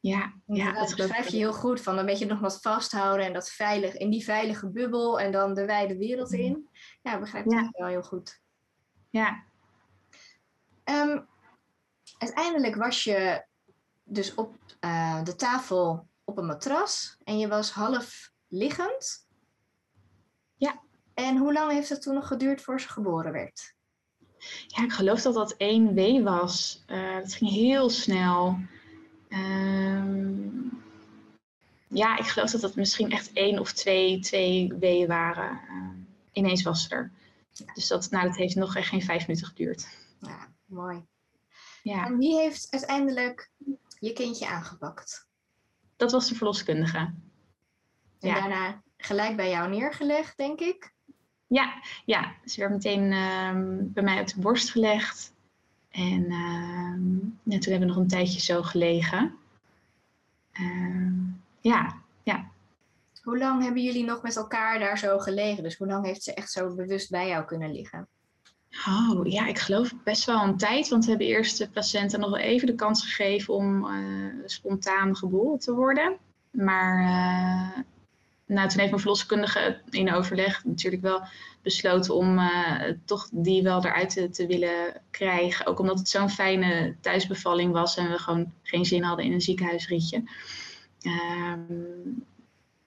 [0.00, 1.80] Ja, ja dat beschrijf je heel goed.
[1.80, 5.54] Van een beetje nog wat vasthouden en dat veilig in die veilige bubbel en dan
[5.54, 6.68] de wijde wereld in.
[7.02, 7.68] Ja, begrijp ik ja.
[7.72, 8.40] wel heel goed.
[9.10, 9.44] Ja.
[10.84, 11.26] Um,
[12.18, 13.44] uiteindelijk was je
[14.04, 19.28] dus op uh, de tafel op een matras en je was half liggend.
[20.56, 20.82] Ja.
[21.14, 23.74] En hoe lang heeft het toen nog geduurd voor ze geboren werd?
[24.66, 26.84] Ja, ik geloof dat dat één wee was.
[26.86, 28.58] Uh, het ging heel snel.
[29.28, 30.82] Um,
[31.88, 35.60] ja, ik geloof dat het misschien echt één of twee, twee weeën waren.
[35.70, 35.88] Uh,
[36.32, 37.12] ineens was ze er.
[37.74, 39.88] Dus dat, nou, dat heeft nog geen vijf minuten geduurd.
[40.20, 41.06] Ja, mooi.
[41.82, 42.06] Ja.
[42.06, 43.50] En wie heeft uiteindelijk
[43.98, 45.28] je kindje aangepakt?
[45.96, 47.14] Dat was de verloskundige.
[48.20, 48.34] En ja.
[48.34, 50.92] daarna gelijk bij jou neergelegd, denk ik?
[51.46, 52.34] Ja, ja.
[52.44, 55.34] ze werd meteen uh, bij mij op de borst gelegd.
[55.90, 56.26] En
[57.42, 59.34] ja, toen hebben we nog een tijdje zo gelegen.
[60.60, 61.12] Uh,
[61.60, 62.50] ja, ja.
[63.22, 65.62] Hoe lang hebben jullie nog met elkaar daar zo gelegen?
[65.62, 68.08] Dus hoe lang heeft ze echt zo bewust bij jou kunnen liggen?
[68.86, 70.88] Oh ja, ik geloof best wel een tijd.
[70.88, 75.16] Want we hebben eerst de patiënten nog wel even de kans gegeven om uh, spontaan
[75.16, 76.16] geboren te worden.
[76.50, 77.82] Maar uh,
[78.46, 81.22] nou, toen heeft mijn verloskundige in overleg natuurlijk wel
[81.62, 85.66] besloten om uh, toch die wel eruit te, willen krijgen.
[85.66, 89.40] Ook omdat het zo'n fijne thuisbevalling was en we gewoon geen zin hadden in een
[89.40, 90.22] ziekenhuisritje.
[91.02, 92.24] Um,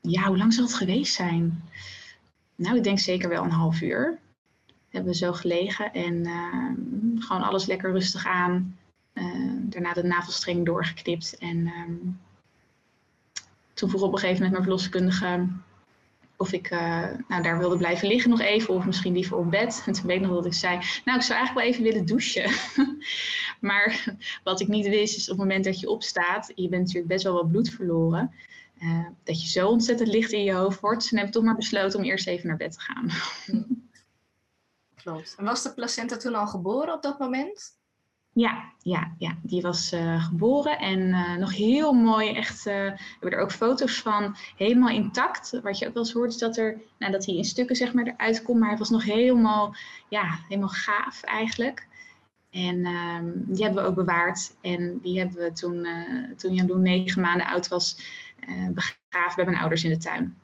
[0.02, 1.63] ja, hoe lang zal het geweest zijn?
[2.56, 4.19] Nou, ik denk zeker wel een half uur.
[4.89, 6.72] Hebben we zo gelegen en uh,
[7.26, 8.78] gewoon alles lekker rustig aan.
[9.13, 11.38] Uh, daarna de navelstreng doorgeknipt.
[11.38, 11.72] En
[13.80, 15.48] toen vroeg op een gegeven moment mijn verloskundige
[16.38, 19.84] of ik uh, nou, daar wilde blijven liggen nog even, of misschien liever op bed.
[19.86, 22.06] En toen weet ik nog dat ik zei, nou, ik zou eigenlijk wel even willen
[22.06, 22.52] douchen.
[23.70, 27.08] maar wat ik niet wist, is op het moment dat je opstaat, je bent natuurlijk
[27.08, 28.34] best wel wat bloed verloren,
[28.82, 31.04] uh, dat je zo ontzettend licht in je hoofd wordt.
[31.04, 33.10] Ze hebben toch maar besloten om eerst even naar bed te gaan.
[35.04, 35.36] Klopt.
[35.38, 37.79] En was de placenta toen al geboren op dat moment?
[38.34, 43.32] Ja, ja, ja, die was uh, geboren en uh, nog heel mooi, echt, we hebben
[43.32, 45.60] er ook foto's van, helemaal intact.
[45.63, 47.94] Wat je ook wel eens hoort is dat, er, nou, dat hij in stukken zeg
[47.94, 49.76] maar eruit komt, maar hij was nog helemaal,
[50.10, 51.88] ja, helemaal gaaf eigenlijk.
[52.52, 55.88] En ehm, die hebben we ook bewaard en die hebben we toen,
[56.38, 57.98] toen Jan negen maanden oud was,
[58.72, 60.38] begraven bij mijn ouders in de tuin.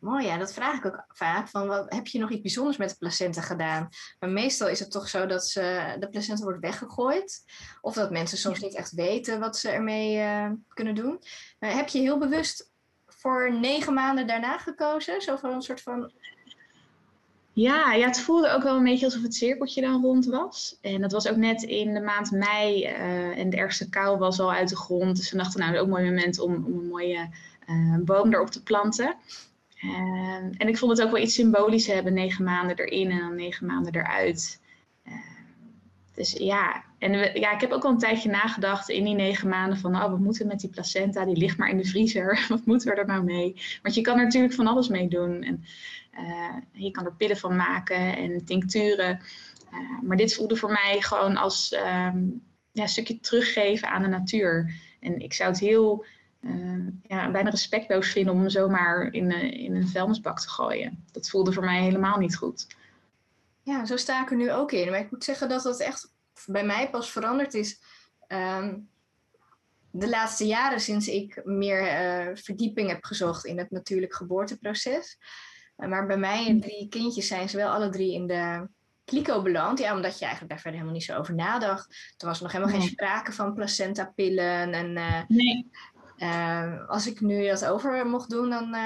[0.00, 1.48] Mooi, ja, dat vraag ik ook vaak.
[1.48, 3.88] Van, wat, heb je nog iets bijzonders met de placenta gedaan?
[4.18, 7.44] Maar meestal is het toch zo dat ze, de placenta wordt weggegooid.
[7.80, 11.22] Of dat mensen soms niet echt weten wat ze ermee uh, kunnen doen.
[11.58, 12.70] Maar heb je heel bewust
[13.06, 15.22] voor negen maanden daarna gekozen?
[15.22, 16.12] Zo van een soort van...
[17.52, 20.78] Ja, ja, het voelde ook wel een beetje alsof het cirkeltje dan rond was.
[20.80, 22.84] En dat was ook net in de maand mei.
[22.84, 25.16] Uh, en de ergste kou was al uit de grond.
[25.16, 27.28] Dus we dachten, nou, dat is ook een mooi moment om, om een mooie
[27.68, 29.16] uh, boom erop te planten.
[29.80, 33.34] Ehm, en ik vond het ook wel iets symbolisch hebben, negen maanden erin en dan
[33.34, 34.60] negen maanden eruit.
[35.04, 35.16] Ehm,
[36.14, 39.78] dus ja, en ja, ik heb ook al een tijdje nagedacht in die negen maanden
[39.78, 41.24] van, oh, wat moeten met die placenta?
[41.24, 42.44] Die ligt maar in de vriezer.
[42.48, 43.60] Wat moeten we er nou mee?
[43.82, 45.42] Want je kan natuurlijk van alles mee doen.
[45.42, 45.64] En
[46.14, 49.20] uh, je kan er pillen van maken en tincturen.
[49.72, 54.08] Uh, maar dit voelde voor mij gewoon als um, ja, een stukje teruggeven aan de
[54.08, 54.74] natuur.
[55.00, 56.04] En ik zou het heel
[56.40, 61.04] uh, ja, bijna respectloos vinden om hem zomaar in, in een vuilnisbak te gooien.
[61.12, 62.66] Dat voelde voor mij helemaal niet goed.
[63.62, 64.90] Ja, zo sta ik er nu ook in.
[64.90, 66.12] Maar ik moet zeggen dat dat echt
[66.46, 67.80] bij mij pas veranderd is.
[68.28, 68.88] Um,
[69.90, 75.18] de laatste jaren sinds ik meer uh, verdieping heb gezocht in het natuurlijk geboorteproces.
[75.76, 78.68] Uh, maar bij mij en drie kindjes zijn ze wel alle drie in de
[79.04, 79.78] kliko beland.
[79.78, 82.14] Ja, omdat je eigenlijk daar verder helemaal niet zo over nadacht.
[82.16, 82.82] Er was nog helemaal nee.
[82.82, 84.72] geen sprake van placenta-pillen.
[84.72, 85.70] En uh, nee.
[86.86, 88.76] Als ik nu dat over mocht doen, dan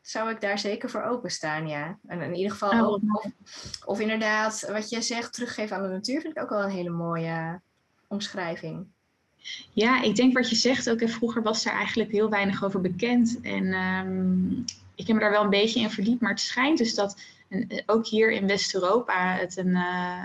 [0.00, 1.98] zou ik daar zeker voor openstaan, ja.
[2.06, 3.30] En in ieder geval, oh, ook, of,
[3.84, 6.90] of, inderdaad, wat je zegt, teruggeven aan de natuur, vind ik ook wel een hele
[6.90, 7.60] mooie
[8.08, 8.86] omschrijving.
[9.72, 11.08] Ja, ik denk wat je zegt ook.
[11.08, 13.38] Vroeger was er eigenlijk heel weinig over bekend.
[13.42, 16.20] En um, ik heb me daar wel een beetje in verdiept.
[16.20, 17.22] Maar het schijnt dus dat
[17.86, 20.22] ook hier in West-Europa het een, uh,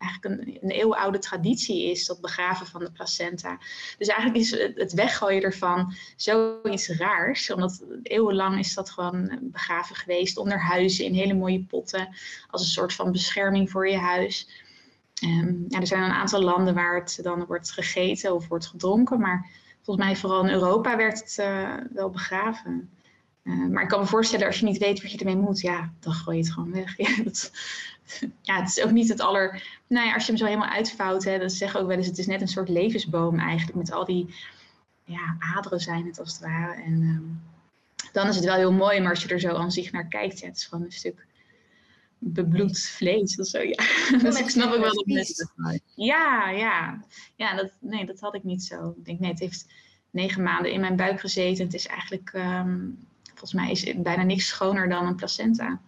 [0.00, 3.58] eigenlijk een, een eeuwenoude traditie is, dat begraven van de placenta.
[3.98, 10.36] Dus eigenlijk is het weggooien ervan zoiets raars, omdat eeuwenlang is dat gewoon begraven geweest
[10.36, 12.08] onder huizen in hele mooie potten,
[12.50, 14.48] als een soort van bescherming voor je huis.
[15.24, 19.20] Um, ja, er zijn een aantal landen waar het dan wordt gegeten of wordt gedronken,
[19.20, 19.50] maar
[19.82, 22.90] volgens mij vooral in Europa werd het uh, wel begraven.
[23.42, 25.92] Uh, maar ik kan me voorstellen, als je niet weet wat je ermee moet, ja,
[26.00, 26.96] dan gooi je het gewoon weg.
[27.06, 27.52] Ja, dat,
[28.40, 29.62] ja, het is ook niet het aller.
[29.86, 32.18] Nou ja, als je hem zo helemaal uitvouwt, hè, dan zeggen ook wel eens: het
[32.18, 33.78] is net een soort levensboom eigenlijk.
[33.78, 34.34] Met al die
[35.04, 36.82] ja, aderen zijn het als het ware.
[36.82, 37.42] En um,
[38.12, 40.38] dan is het wel heel mooi, maar als je er zo aan zich naar kijkt,
[40.38, 41.26] ja, het is gewoon een stuk
[42.18, 43.60] bebloed vlees of zo.
[43.62, 43.84] Ja.
[44.22, 45.50] dus ik snap ook wel dat mensen.
[45.94, 47.04] Ja, ja.
[47.36, 48.94] Ja, dat, nee, dat had ik niet zo.
[48.98, 49.66] Ik denk, nee, het heeft
[50.10, 51.64] negen maanden in mijn buik gezeten.
[51.64, 53.08] Het is eigenlijk, um,
[53.40, 55.80] volgens mij is bijna niks schoner dan een placenta.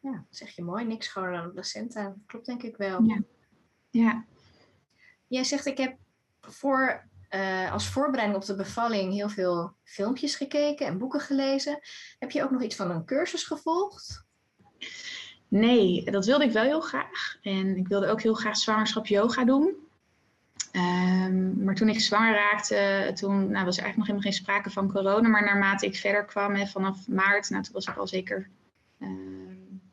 [0.00, 2.14] Ja, zeg je mooi, niks schoner dan een placenta.
[2.26, 3.02] Klopt denk ik wel.
[3.02, 3.22] Ja.
[3.90, 4.24] ja.
[5.26, 5.96] Jij zegt, ik heb
[6.40, 11.78] voor, uh, als voorbereiding op de bevalling heel veel filmpjes gekeken en boeken gelezen.
[12.18, 14.24] Heb je ook nog iets van een cursus gevolgd?
[15.48, 17.38] Nee, dat wilde ik wel heel graag.
[17.42, 19.88] En ik wilde ook heel graag zwangerschap yoga doen.
[20.72, 24.70] Um, maar toen ik zwanger raakte, toen nou, was er eigenlijk nog helemaal geen sprake
[24.70, 25.28] van corona.
[25.28, 28.48] Maar naarmate ik verder kwam, hè, vanaf maart, nou, toen was ik al zeker
[28.98, 29.08] uh,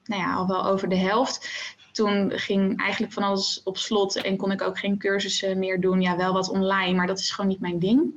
[0.07, 1.49] nou ja, al wel over de helft.
[1.91, 6.01] Toen ging eigenlijk van alles op slot en kon ik ook geen cursussen meer doen.
[6.01, 8.13] Ja, wel wat online, maar dat is gewoon niet mijn ding.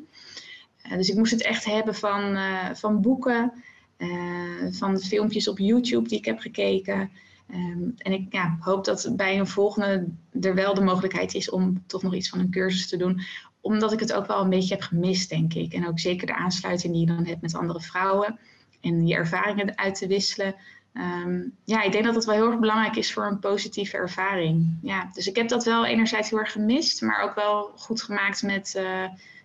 [0.86, 3.52] Uh, dus ik moest het echt hebben van, uh, van boeken,
[3.98, 7.10] uh, van filmpjes op YouTube die ik heb gekeken.
[7.52, 10.08] Um, en ik hoop dat bij een volgende
[10.40, 13.20] er wel de mogelijkheid is om toch nog iets van een cursus te doen.
[13.60, 15.72] Omdat ik het ook wel een beetje heb gemist, denk ik.
[15.72, 18.38] En ook zeker de aansluiting die je dan hebt met andere vrouwen.
[18.80, 20.54] En je ervaringen uit te wisselen.
[20.94, 24.78] Um, ja, ik denk dat dat wel heel erg belangrijk is voor een positieve ervaring.
[24.82, 28.42] Ja, dus ik heb dat wel enerzijds heel erg gemist, maar ook wel goed gemaakt
[28.42, 28.72] met,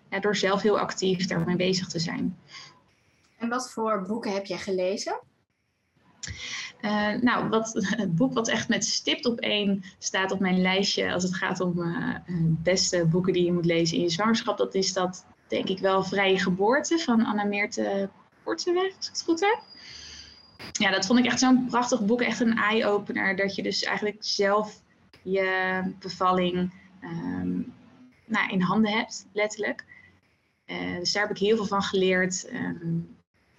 [0.09, 2.37] ja, door zelf heel actief daarmee bezig te zijn.
[3.37, 5.19] En wat voor boeken heb jij gelezen?
[6.85, 11.13] Uh, nou, wat, het boek wat echt met stipt op één staat op mijn lijstje
[11.13, 12.15] als het gaat om uh,
[12.63, 16.03] beste boeken die je moet lezen in je zwangerschap, dat is dat denk ik wel
[16.03, 18.09] Vrije Geboorte van Anna Meerte
[18.43, 19.59] Porteweg, als ik het goed heb.
[20.71, 24.17] Ja, dat vond ik echt zo'n prachtig boek, echt een eye-opener, dat je dus eigenlijk
[24.19, 24.81] zelf
[25.21, 27.73] je bevalling um,
[28.25, 29.85] nou, in handen hebt, letterlijk.
[30.99, 32.49] Dus daar heb ik heel veel van geleerd.
[32.53, 33.15] Um,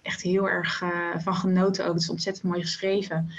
[0.07, 1.93] echt heel erg uh, van genoten ook.
[1.93, 3.31] Het is ontzettend mooi geschreven.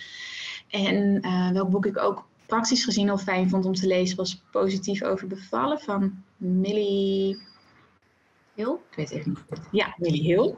[0.69, 4.43] En uh, welk boek ik ook praktisch gezien heel fijn vond om te lezen was
[4.51, 7.39] Positief over bevallen van Millie
[8.55, 8.77] Hill.
[8.91, 9.61] Ik weet even niet.
[9.71, 10.55] Ja, Millie Hill.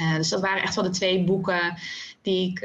[0.00, 1.78] Uh, dus dat waren echt wel de twee boeken
[2.22, 2.58] die ik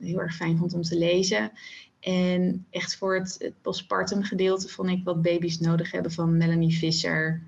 [0.00, 1.52] heel erg fijn vond om te lezen.
[2.00, 7.42] En echt voor het, postpartum gedeelte vond ik wat baby's nodig hebben van Melanie Visser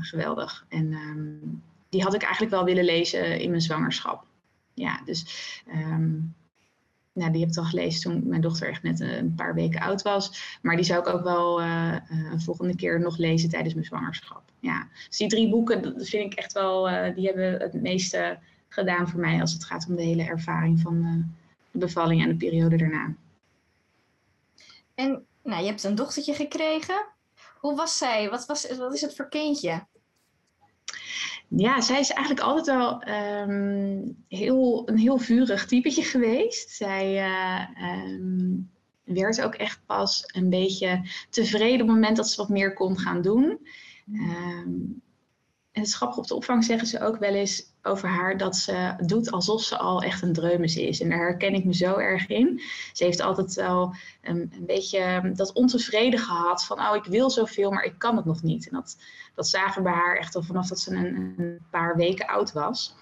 [0.00, 0.66] geweldig.
[0.68, 4.26] En um, die had ik eigenlijk wel willen lezen in mijn zwangerschap.
[4.74, 5.24] Ja, dus
[5.68, 6.34] um,
[7.12, 10.02] nou, die heb ik al gelezen toen mijn dochter echt net een paar weken oud
[10.02, 10.58] was.
[10.62, 14.42] Maar die zou ik ook wel uh, een volgende keer nog lezen tijdens mijn zwangerschap.
[14.60, 18.38] Ja, dus die drie boeken, dat vind ik echt wel, uh, die hebben het meeste
[18.68, 21.26] gedaan voor mij als het gaat om de hele ervaring van
[21.70, 23.14] de bevalling en de periode daarna.
[24.94, 27.06] En nou, je hebt een dochtertje gekregen.
[27.58, 28.30] Hoe was zij?
[28.30, 29.86] Wat, was, wat is het voor kindje?
[31.48, 36.70] Ja, zij is eigenlijk altijd wel ehm, heel, een heel vurig typetje geweest.
[36.70, 37.64] Zij uh,
[39.04, 42.98] werd ook echt pas een beetje tevreden op het moment dat ze wat meer kon
[42.98, 43.66] gaan doen.
[44.12, 45.02] Um,
[45.72, 49.30] en het op de opvang zeggen ze ook wel eens over haar dat ze doet
[49.30, 51.00] alsof ze al echt een dreumes is.
[51.00, 52.60] En daar herken ik me zo erg in.
[52.92, 57.30] Ze heeft altijd wel een, een beetje ehm, dat ontevreden gehad van oh ik wil
[57.30, 58.68] zoveel, maar ik kan het nog niet.
[58.68, 58.96] En dat,
[59.34, 62.52] dat zagen we bij haar echt al vanaf dat ze een, een paar weken oud
[62.52, 62.94] was.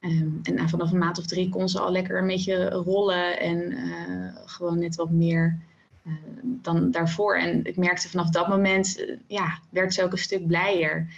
[0.00, 3.72] Um, en vanaf een maand of drie kon ze al lekker een beetje rollen en
[3.72, 5.58] uh, gewoon net wat meer
[6.06, 6.12] uh,
[6.42, 7.36] dan daarvoor.
[7.36, 11.08] En ik merkte vanaf dat moment, uh, ja, werd ze ook een stuk blijer.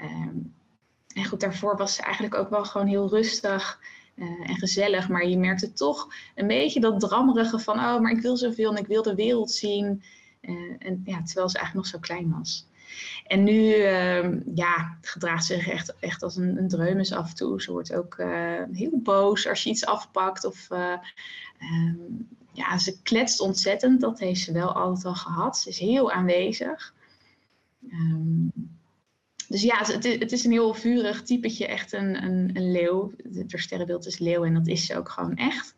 [0.00, 0.52] Um,
[1.14, 3.80] en goed, daarvoor was ze eigenlijk ook wel gewoon heel rustig
[4.14, 5.08] uh, en gezellig.
[5.08, 8.82] Maar je merkte toch een beetje dat drammerige van, oh, maar ik wil zoveel en
[8.82, 10.02] ik wil de wereld zien.
[10.40, 12.68] Uh, en ja, terwijl ze eigenlijk nog zo klein was.
[13.26, 17.34] En nu uh, ja, gedraagt ze zich echt, echt als een, een dreumes af en
[17.34, 17.62] toe.
[17.62, 20.44] Ze wordt ook uh, heel boos als je iets afpakt.
[20.44, 24.00] Of um, ja, ze kletst ontzettend.
[24.00, 25.58] Dat heeft ze wel altijd al gehad.
[25.58, 26.94] Ze is heel aanwezig.
[27.92, 28.52] Um,
[29.50, 33.12] dus ja, het is, het is een heel vurig typetje, echt een, een, een leeuw.
[33.32, 35.74] Het sterrenbeeld is leeuw en dat is ze ook gewoon echt.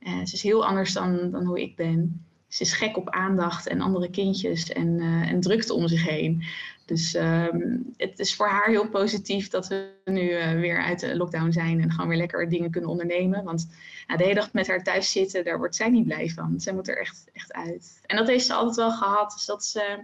[0.00, 2.24] Uh, ze is heel anders dan, dan hoe ik ben.
[2.48, 6.44] Ze is gek op aandacht en andere kindjes en, uh, en drukte om zich heen.
[6.86, 11.16] Dus um, het is voor haar heel positief dat we nu uh, weer uit de
[11.16, 13.44] lockdown zijn en gewoon weer lekker dingen kunnen ondernemen.
[13.44, 13.68] Want
[14.06, 16.60] nou, de hele dag met haar thuis zitten, daar wordt zij niet blij van.
[16.60, 18.00] Zij moet er echt, echt uit.
[18.06, 19.32] En dat heeft ze altijd wel gehad.
[19.32, 19.98] Dus dat ze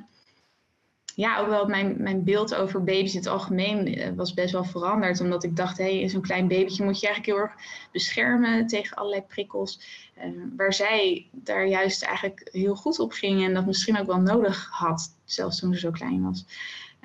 [1.19, 4.65] ja, ook wel mijn, mijn beeld over baby's in het algemeen eh, was best wel
[4.65, 5.21] veranderd.
[5.21, 7.63] Omdat ik dacht, hé, hey, zo'n klein babytje moet je eigenlijk heel erg
[7.93, 9.81] beschermen tegen allerlei prikkels.
[10.19, 10.25] Uh,
[10.57, 14.69] waar zij daar juist eigenlijk heel goed op ging en dat misschien ook wel nodig
[14.71, 16.45] had, zelfs toen ze zo klein was.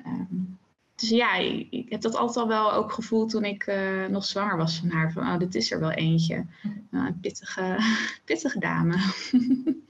[0.06, 0.58] Um,
[0.94, 4.24] dus ja, ik, ik, heb dat altijd al wel ook gevoeld toen ik uh, nog
[4.24, 5.12] zwanger was van haar.
[5.12, 6.46] Van, oh, dit is er wel eentje.
[6.64, 7.76] Uh, een pittige,
[8.24, 8.96] pittige dame.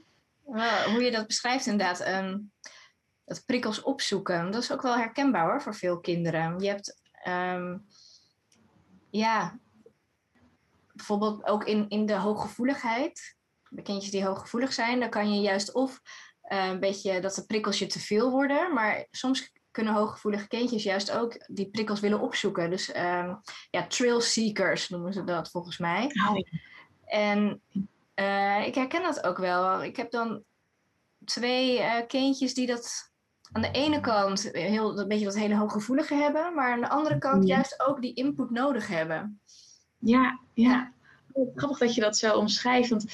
[0.45, 2.07] Wow, hoe je dat beschrijft inderdaad.
[2.07, 2.51] Um
[3.25, 4.51] dat prikkels opzoeken.
[4.51, 6.59] Dat is ook wel herkenbaar hoor, voor veel kinderen.
[6.59, 7.85] Je hebt, um,
[9.09, 9.59] ja,
[10.93, 13.35] bijvoorbeeld ook in, in de hooggevoeligheid.
[13.69, 16.01] Bij kindjes die hooggevoelig zijn, dan kan je juist of
[16.49, 18.73] uh, een beetje dat de prikkels je te veel worden.
[18.73, 22.69] Maar soms kunnen hooggevoelige kindjes juist ook die prikkels willen opzoeken.
[22.69, 26.11] Dus um, ja, trail seekers noemen ze dat volgens mij.
[26.27, 26.37] Oh.
[27.05, 27.61] En
[28.15, 29.83] uh, ik herken dat ook wel.
[29.83, 30.43] Ik heb dan
[31.25, 33.13] twee uh, kindjes die dat
[33.55, 37.17] aan de ene kant heel, een beetje dat hele hooggevoelige hebben, maar aan de andere
[37.17, 39.39] kant juist ook die input nodig hebben.
[39.99, 40.91] Ja, ja.
[41.55, 43.05] Grappig dat je dat zo omschrijft, want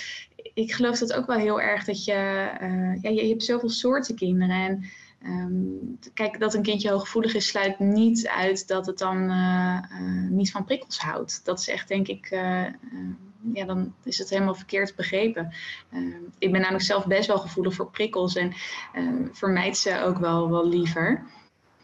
[0.53, 2.13] ik geloof dat ook wel heel erg dat je,
[2.61, 4.83] uh, ja, je, hebt zoveel soorten kinderen en
[5.25, 10.29] um, kijk, dat een kindje hooggevoelig is, sluit niet uit dat het dan uh, uh,
[10.29, 11.45] niet van prikkels houdt.
[11.45, 12.29] Dat is echt, denk ik,
[13.53, 15.53] ja, dan is het helemaal verkeerd begrepen.
[15.93, 18.53] Uh, ik ben namelijk zelf best wel gevoelig voor prikkels en
[18.95, 21.23] uh, vermijd ze ook wel, wel liever.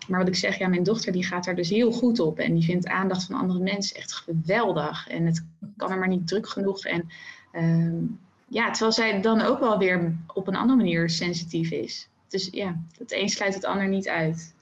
[0.08, 2.40] Maar wat ik zeg, ja, mijn dochter die gaat daar dus heel goed op.
[2.40, 5.08] En die vindt aandacht van andere mensen echt geweldig.
[5.08, 5.46] En het
[5.78, 6.86] kan er maar niet druk genoeg.
[6.86, 7.10] En
[7.54, 8.10] uh,
[8.48, 12.10] ja, terwijl zij dan ook wel weer op een andere manier sensitief is.
[12.28, 14.56] Dus ja, het een sluit het ander niet uit.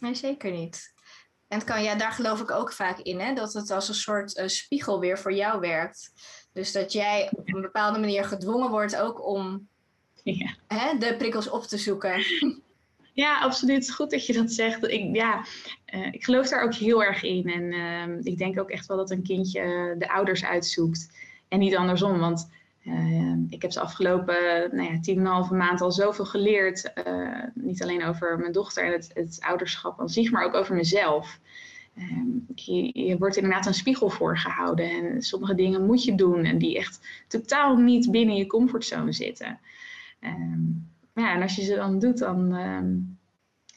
[0.00, 0.94] Nee, zeker niet.
[1.48, 3.94] En het kan, ja, daar geloof ik ook vaak in, hè, dat het als een
[3.94, 6.12] soort uh, spiegel weer voor jou werkt.
[6.52, 9.68] Dus dat jij op een bepaalde manier gedwongen wordt ook om
[10.22, 10.54] ja.
[10.66, 12.24] hè, de prikkels op te zoeken.
[13.16, 13.92] Ja, absoluut.
[13.92, 14.86] Goed dat je dat zegt.
[14.86, 15.44] Ik, ja,
[15.94, 17.48] uh, ik geloof daar ook heel erg in.
[17.50, 21.08] En uh, ik denk ook echt wel dat een kindje de ouders uitzoekt.
[21.48, 22.18] En niet andersom.
[22.18, 22.50] Want
[22.86, 26.92] uh, ik heb de afgelopen nou ja, tien en een halve maand al zoveel geleerd.
[27.54, 31.38] niet alleen over mijn dochter en het, het ouderschap aan maar ook over mezelf.
[31.98, 36.76] Um, je, wordt inderdaad een spiegel voorgehouden en sommige dingen moet je doen en die
[36.76, 39.58] echt totaal niet binnen je comfortzone zitten.
[40.20, 42.54] Um, ja, en als je ze dan doet, dan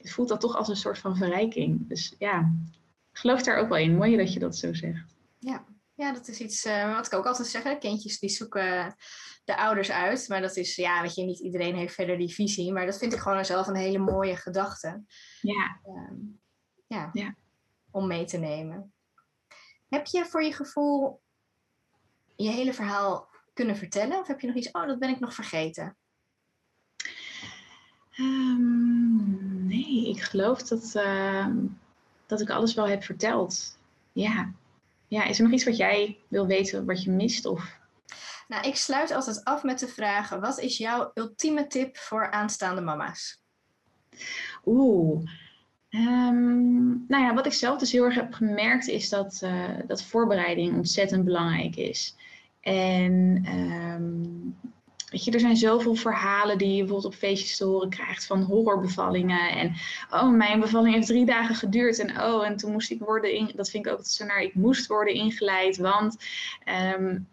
[0.03, 1.87] voelt dat toch als een soort van verrijking.
[1.87, 2.53] Dus ja,
[3.11, 3.95] geloof daar ook wel in.
[3.95, 5.15] Mooi dat je dat zo zegt.
[5.39, 5.63] Ja,
[5.99, 7.63] ja dat is iets uh, wat ik ook altijd zeg.
[7.63, 7.77] Hè?
[7.77, 8.95] Kindjes die zoeken
[9.43, 10.27] de ouders uit.
[10.27, 12.73] Maar dat is, ja, weet je, niet iedereen heeft verder die visie.
[12.73, 15.03] Maar dat vind ik gewoon zelf een hele mooie gedachte.
[15.41, 15.79] Ja.
[16.87, 17.09] ja.
[17.13, 17.35] ja
[17.91, 18.93] om mee te nemen.
[19.89, 21.21] Heb je voor je gevoel
[22.35, 24.19] je hele verhaal kunnen vertellen?
[24.19, 25.97] Of heb je nog iets, oh, dat ben ik nog vergeten?
[28.17, 31.47] Um, nee, ik geloof dat, uh,
[32.25, 33.79] dat ik alles wel heb verteld.
[34.11, 34.53] Ja.
[35.09, 35.23] Ja.
[35.25, 37.45] Is er nog iets wat jij wil weten, wat je mist?
[37.45, 37.77] Of...
[38.47, 42.81] Nou, ik sluit altijd af met de vraag: wat is jouw ultieme tip voor aanstaande
[42.81, 43.41] mama's?
[44.65, 45.23] Oeh,
[45.89, 50.03] Um, nou ja, wat ik zelf dus heel erg heb gemerkt is dat, uh, dat
[50.03, 52.15] voorbereiding ontzettend belangrijk is.
[52.61, 54.57] En um,
[55.09, 58.41] weet je, er zijn zoveel verhalen die je bijvoorbeeld op feestjes te horen krijgt van
[58.41, 59.49] horrorbevallingen.
[59.49, 59.73] En
[60.09, 61.99] oh, mijn bevalling heeft drie dagen geduurd.
[61.99, 63.51] En oh, en toen moest ik worden in.
[63.55, 64.41] Dat vind ik ook zo naar.
[64.41, 66.17] Ik moest worden ingeleid, want.
[66.95, 67.27] Um,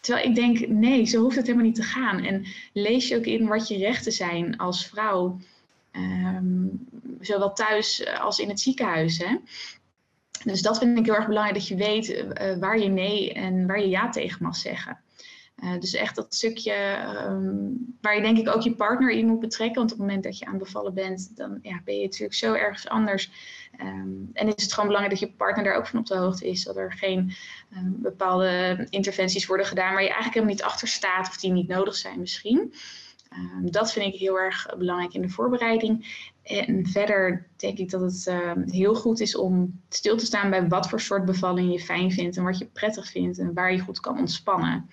[0.00, 2.24] terwijl ik denk, nee, zo hoeft het helemaal niet te gaan.
[2.24, 5.38] En lees je ook in wat je rechten zijn als vrouw.
[5.92, 6.88] Um,
[7.20, 9.18] zowel thuis als in het ziekenhuis.
[9.18, 9.36] Hè?
[10.44, 13.66] Dus dat vind ik heel erg belangrijk, dat je weet uh, waar je nee en
[13.66, 15.00] waar je ja tegen mag zeggen.
[15.62, 16.74] Uh, dus echt dat stukje
[17.26, 19.76] um, waar je denk ik ook je partner in moet betrekken.
[19.76, 22.52] Want op het moment dat je aan bevallen bent, dan ja, ben je natuurlijk zo
[22.52, 23.30] ergens anders.
[23.80, 26.48] Um, en is het gewoon belangrijk dat je partner daar ook van op de hoogte
[26.48, 26.64] is.
[26.64, 27.32] Dat er geen
[27.76, 31.68] um, bepaalde interventies worden gedaan waar je eigenlijk helemaal niet achter staat of die niet
[31.68, 32.74] nodig zijn misschien.
[33.62, 36.24] Dat vind ik heel erg belangrijk in de voorbereiding.
[36.42, 38.30] En verder denk ik dat het
[38.70, 42.36] heel goed is om stil te staan bij wat voor soort bevalling je fijn vindt
[42.36, 44.90] en wat je prettig vindt en waar je goed kan ontspannen.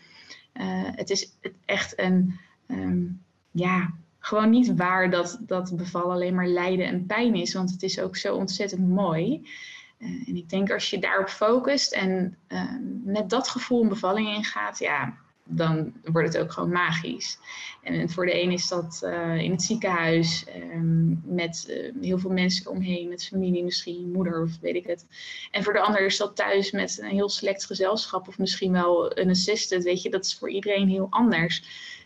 [0.60, 1.32] Uh, het is
[1.66, 7.36] echt een, um, ja, gewoon niet waar dat, dat bevallen alleen maar lijden en pijn
[7.36, 9.50] is, want het is ook zo ontzettend mooi.
[9.98, 12.72] Uh, en ik denk als je daarop focust en uh,
[13.04, 15.18] met dat gevoel een bevalling ingaat, ja,
[15.48, 17.38] dan wordt het ook gewoon magisch.
[17.84, 22.32] En voor de een is dat uh, in het ziekenhuis, um, met uh, heel veel
[22.32, 25.06] mensen omheen, met familie misschien, moeder of weet ik het.
[25.52, 29.18] En voor de ander is dat thuis met een heel select gezelschap of misschien wel
[29.18, 31.64] een assistant, weet je, dat is voor iedereen heel anders.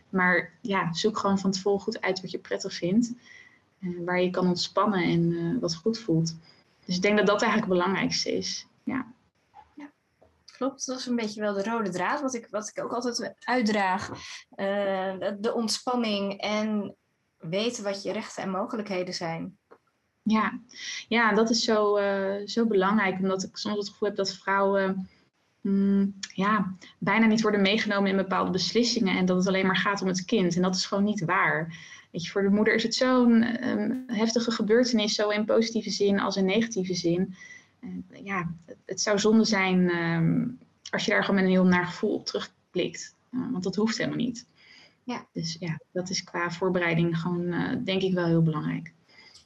[0.09, 3.13] Maar ja, zoek gewoon van tevoren goed uit wat je prettig vindt,
[3.79, 6.35] waar je kan ontspannen en wat goed voelt.
[6.85, 8.67] Dus ik denk dat dat eigenlijk het belangrijkste is.
[8.83, 9.05] Ja
[10.59, 10.85] klopt.
[10.85, 14.09] Dat is een beetje wel de rode draad, wat ik, wat ik ook altijd uitdraag.
[14.09, 14.15] Uh,
[15.39, 16.95] de ontspanning en
[17.37, 19.57] weten wat je rechten en mogelijkheden zijn.
[20.23, 20.59] Ja,
[21.07, 25.09] ja dat is zo, uh, zo belangrijk, omdat ik soms het gevoel heb dat vrouwen
[25.61, 30.01] mm, ja, bijna niet worden meegenomen in bepaalde beslissingen en dat het alleen maar gaat
[30.01, 30.55] om het kind.
[30.55, 31.77] En dat is gewoon niet waar.
[32.11, 36.35] Je, voor de moeder is het zo'n um, heftige gebeurtenis, zo in positieve zin als
[36.35, 37.35] in negatieve zin
[38.23, 40.59] ja, het, het, zou zonde zijn um,
[40.89, 43.15] als je daar gewoon met een heel naar gevoel op terugblikt.
[43.31, 44.47] Uh, want dat hoeft helemaal niet.
[45.03, 45.27] Ja.
[45.33, 48.93] Dus ja, dat is qua voorbereiding gewoon, uh, denk ik, wel heel belangrijk.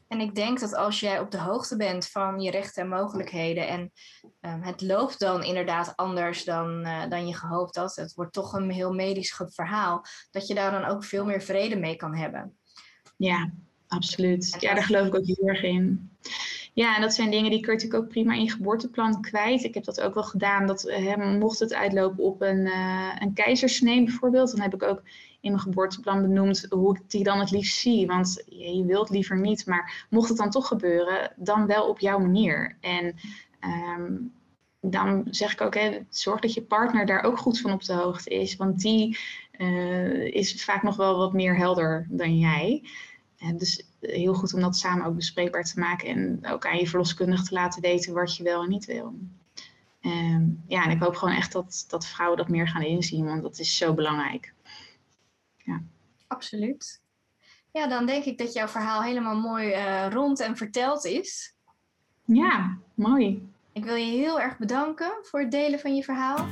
[0.07, 3.67] En ik denk dat als jij op de hoogte bent van je rechten en mogelijkheden
[3.67, 3.91] en
[4.41, 8.53] um, het loopt dan inderdaad anders dan, uh, dan je gehoopt had, het wordt toch
[8.53, 12.57] een heel medisch verhaal, dat je daar dan ook veel meer vrede mee kan hebben.
[13.17, 13.51] Ja,
[13.87, 14.55] absoluut.
[14.59, 16.11] Ja, daar geloof ik ook heel erg in.
[16.73, 19.63] Ja, en dat zijn dingen die kun je natuurlijk ook prima in je geboorteplan kwijt.
[19.63, 20.67] Ik heb dat ook wel gedaan.
[20.67, 25.01] Dat, hè, mocht het uitlopen op een, uh, een keizersnee bijvoorbeeld, dan heb ik ook
[25.41, 28.07] in mijn geboorteplan benoemd hoe ik die dan het liefst zie.
[28.07, 32.19] Want je, wilt liever niet, maar mocht het dan toch gebeuren, dan wel op jouw
[32.19, 32.77] manier.
[32.81, 33.15] En
[33.97, 34.33] um,
[34.81, 35.77] dan zeg ik ook,
[36.09, 38.55] zorg dat je partner daar ook goed van op de hoogte is.
[38.55, 39.17] Want die
[39.57, 42.83] uh, is vaak nog wel wat meer helder dan jij.
[43.37, 46.87] En dus heel goed om dat samen ook bespreekbaar te maken en ook aan je
[46.87, 49.15] verloskundige te laten weten wat je wel en niet wil.
[50.01, 53.41] Um, ja, en ik hoop gewoon echt dat, dat vrouwen dat meer gaan inzien, want
[53.41, 54.53] dat is zo belangrijk.
[55.57, 55.81] Ja.
[56.27, 57.01] Absoluut.
[57.71, 61.55] Ja, dan denk ik dat jouw verhaal helemaal mooi uh, rond en verteld is.
[62.25, 63.47] Ja, mooi.
[63.73, 66.47] Ik wil je heel erg bedanken voor het delen van je verhaal.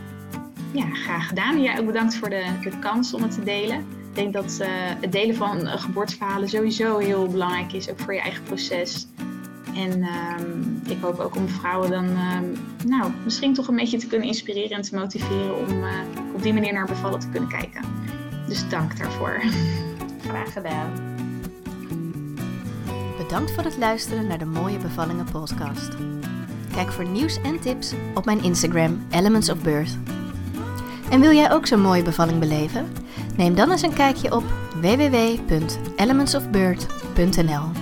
[0.74, 1.62] Ja, graag gedaan.
[1.62, 4.01] Ja, ook bedankt voor de, de kans om het te delen.
[4.12, 4.68] Ik denk dat uh,
[5.02, 9.08] het delen van uh, geboorteverhalen sowieso heel belangrijk is, ook voor je eigen proces.
[9.76, 12.46] En uh, ik hoop ook om vrouwen dan ehm,
[12.86, 15.90] nou, misschien toch een beetje te kunnen inspireren en te motiveren om uh,
[16.34, 17.82] op die manier naar bevallen te kunnen kijken.
[18.48, 19.42] Dus dank daarvoor.
[20.28, 20.92] Graag gedaan.
[23.18, 25.90] Bedankt voor het luisteren naar de Mooie Bevallingen podcast.
[26.74, 29.98] Kijk voor nieuws en tips op mijn Instagram Elements of Birth.
[31.10, 32.86] En wil jij ook zo'n mooie bevalling beleven?
[33.36, 34.44] Neem dan eens een kijkje op
[34.82, 37.81] www.elementsofbird.nl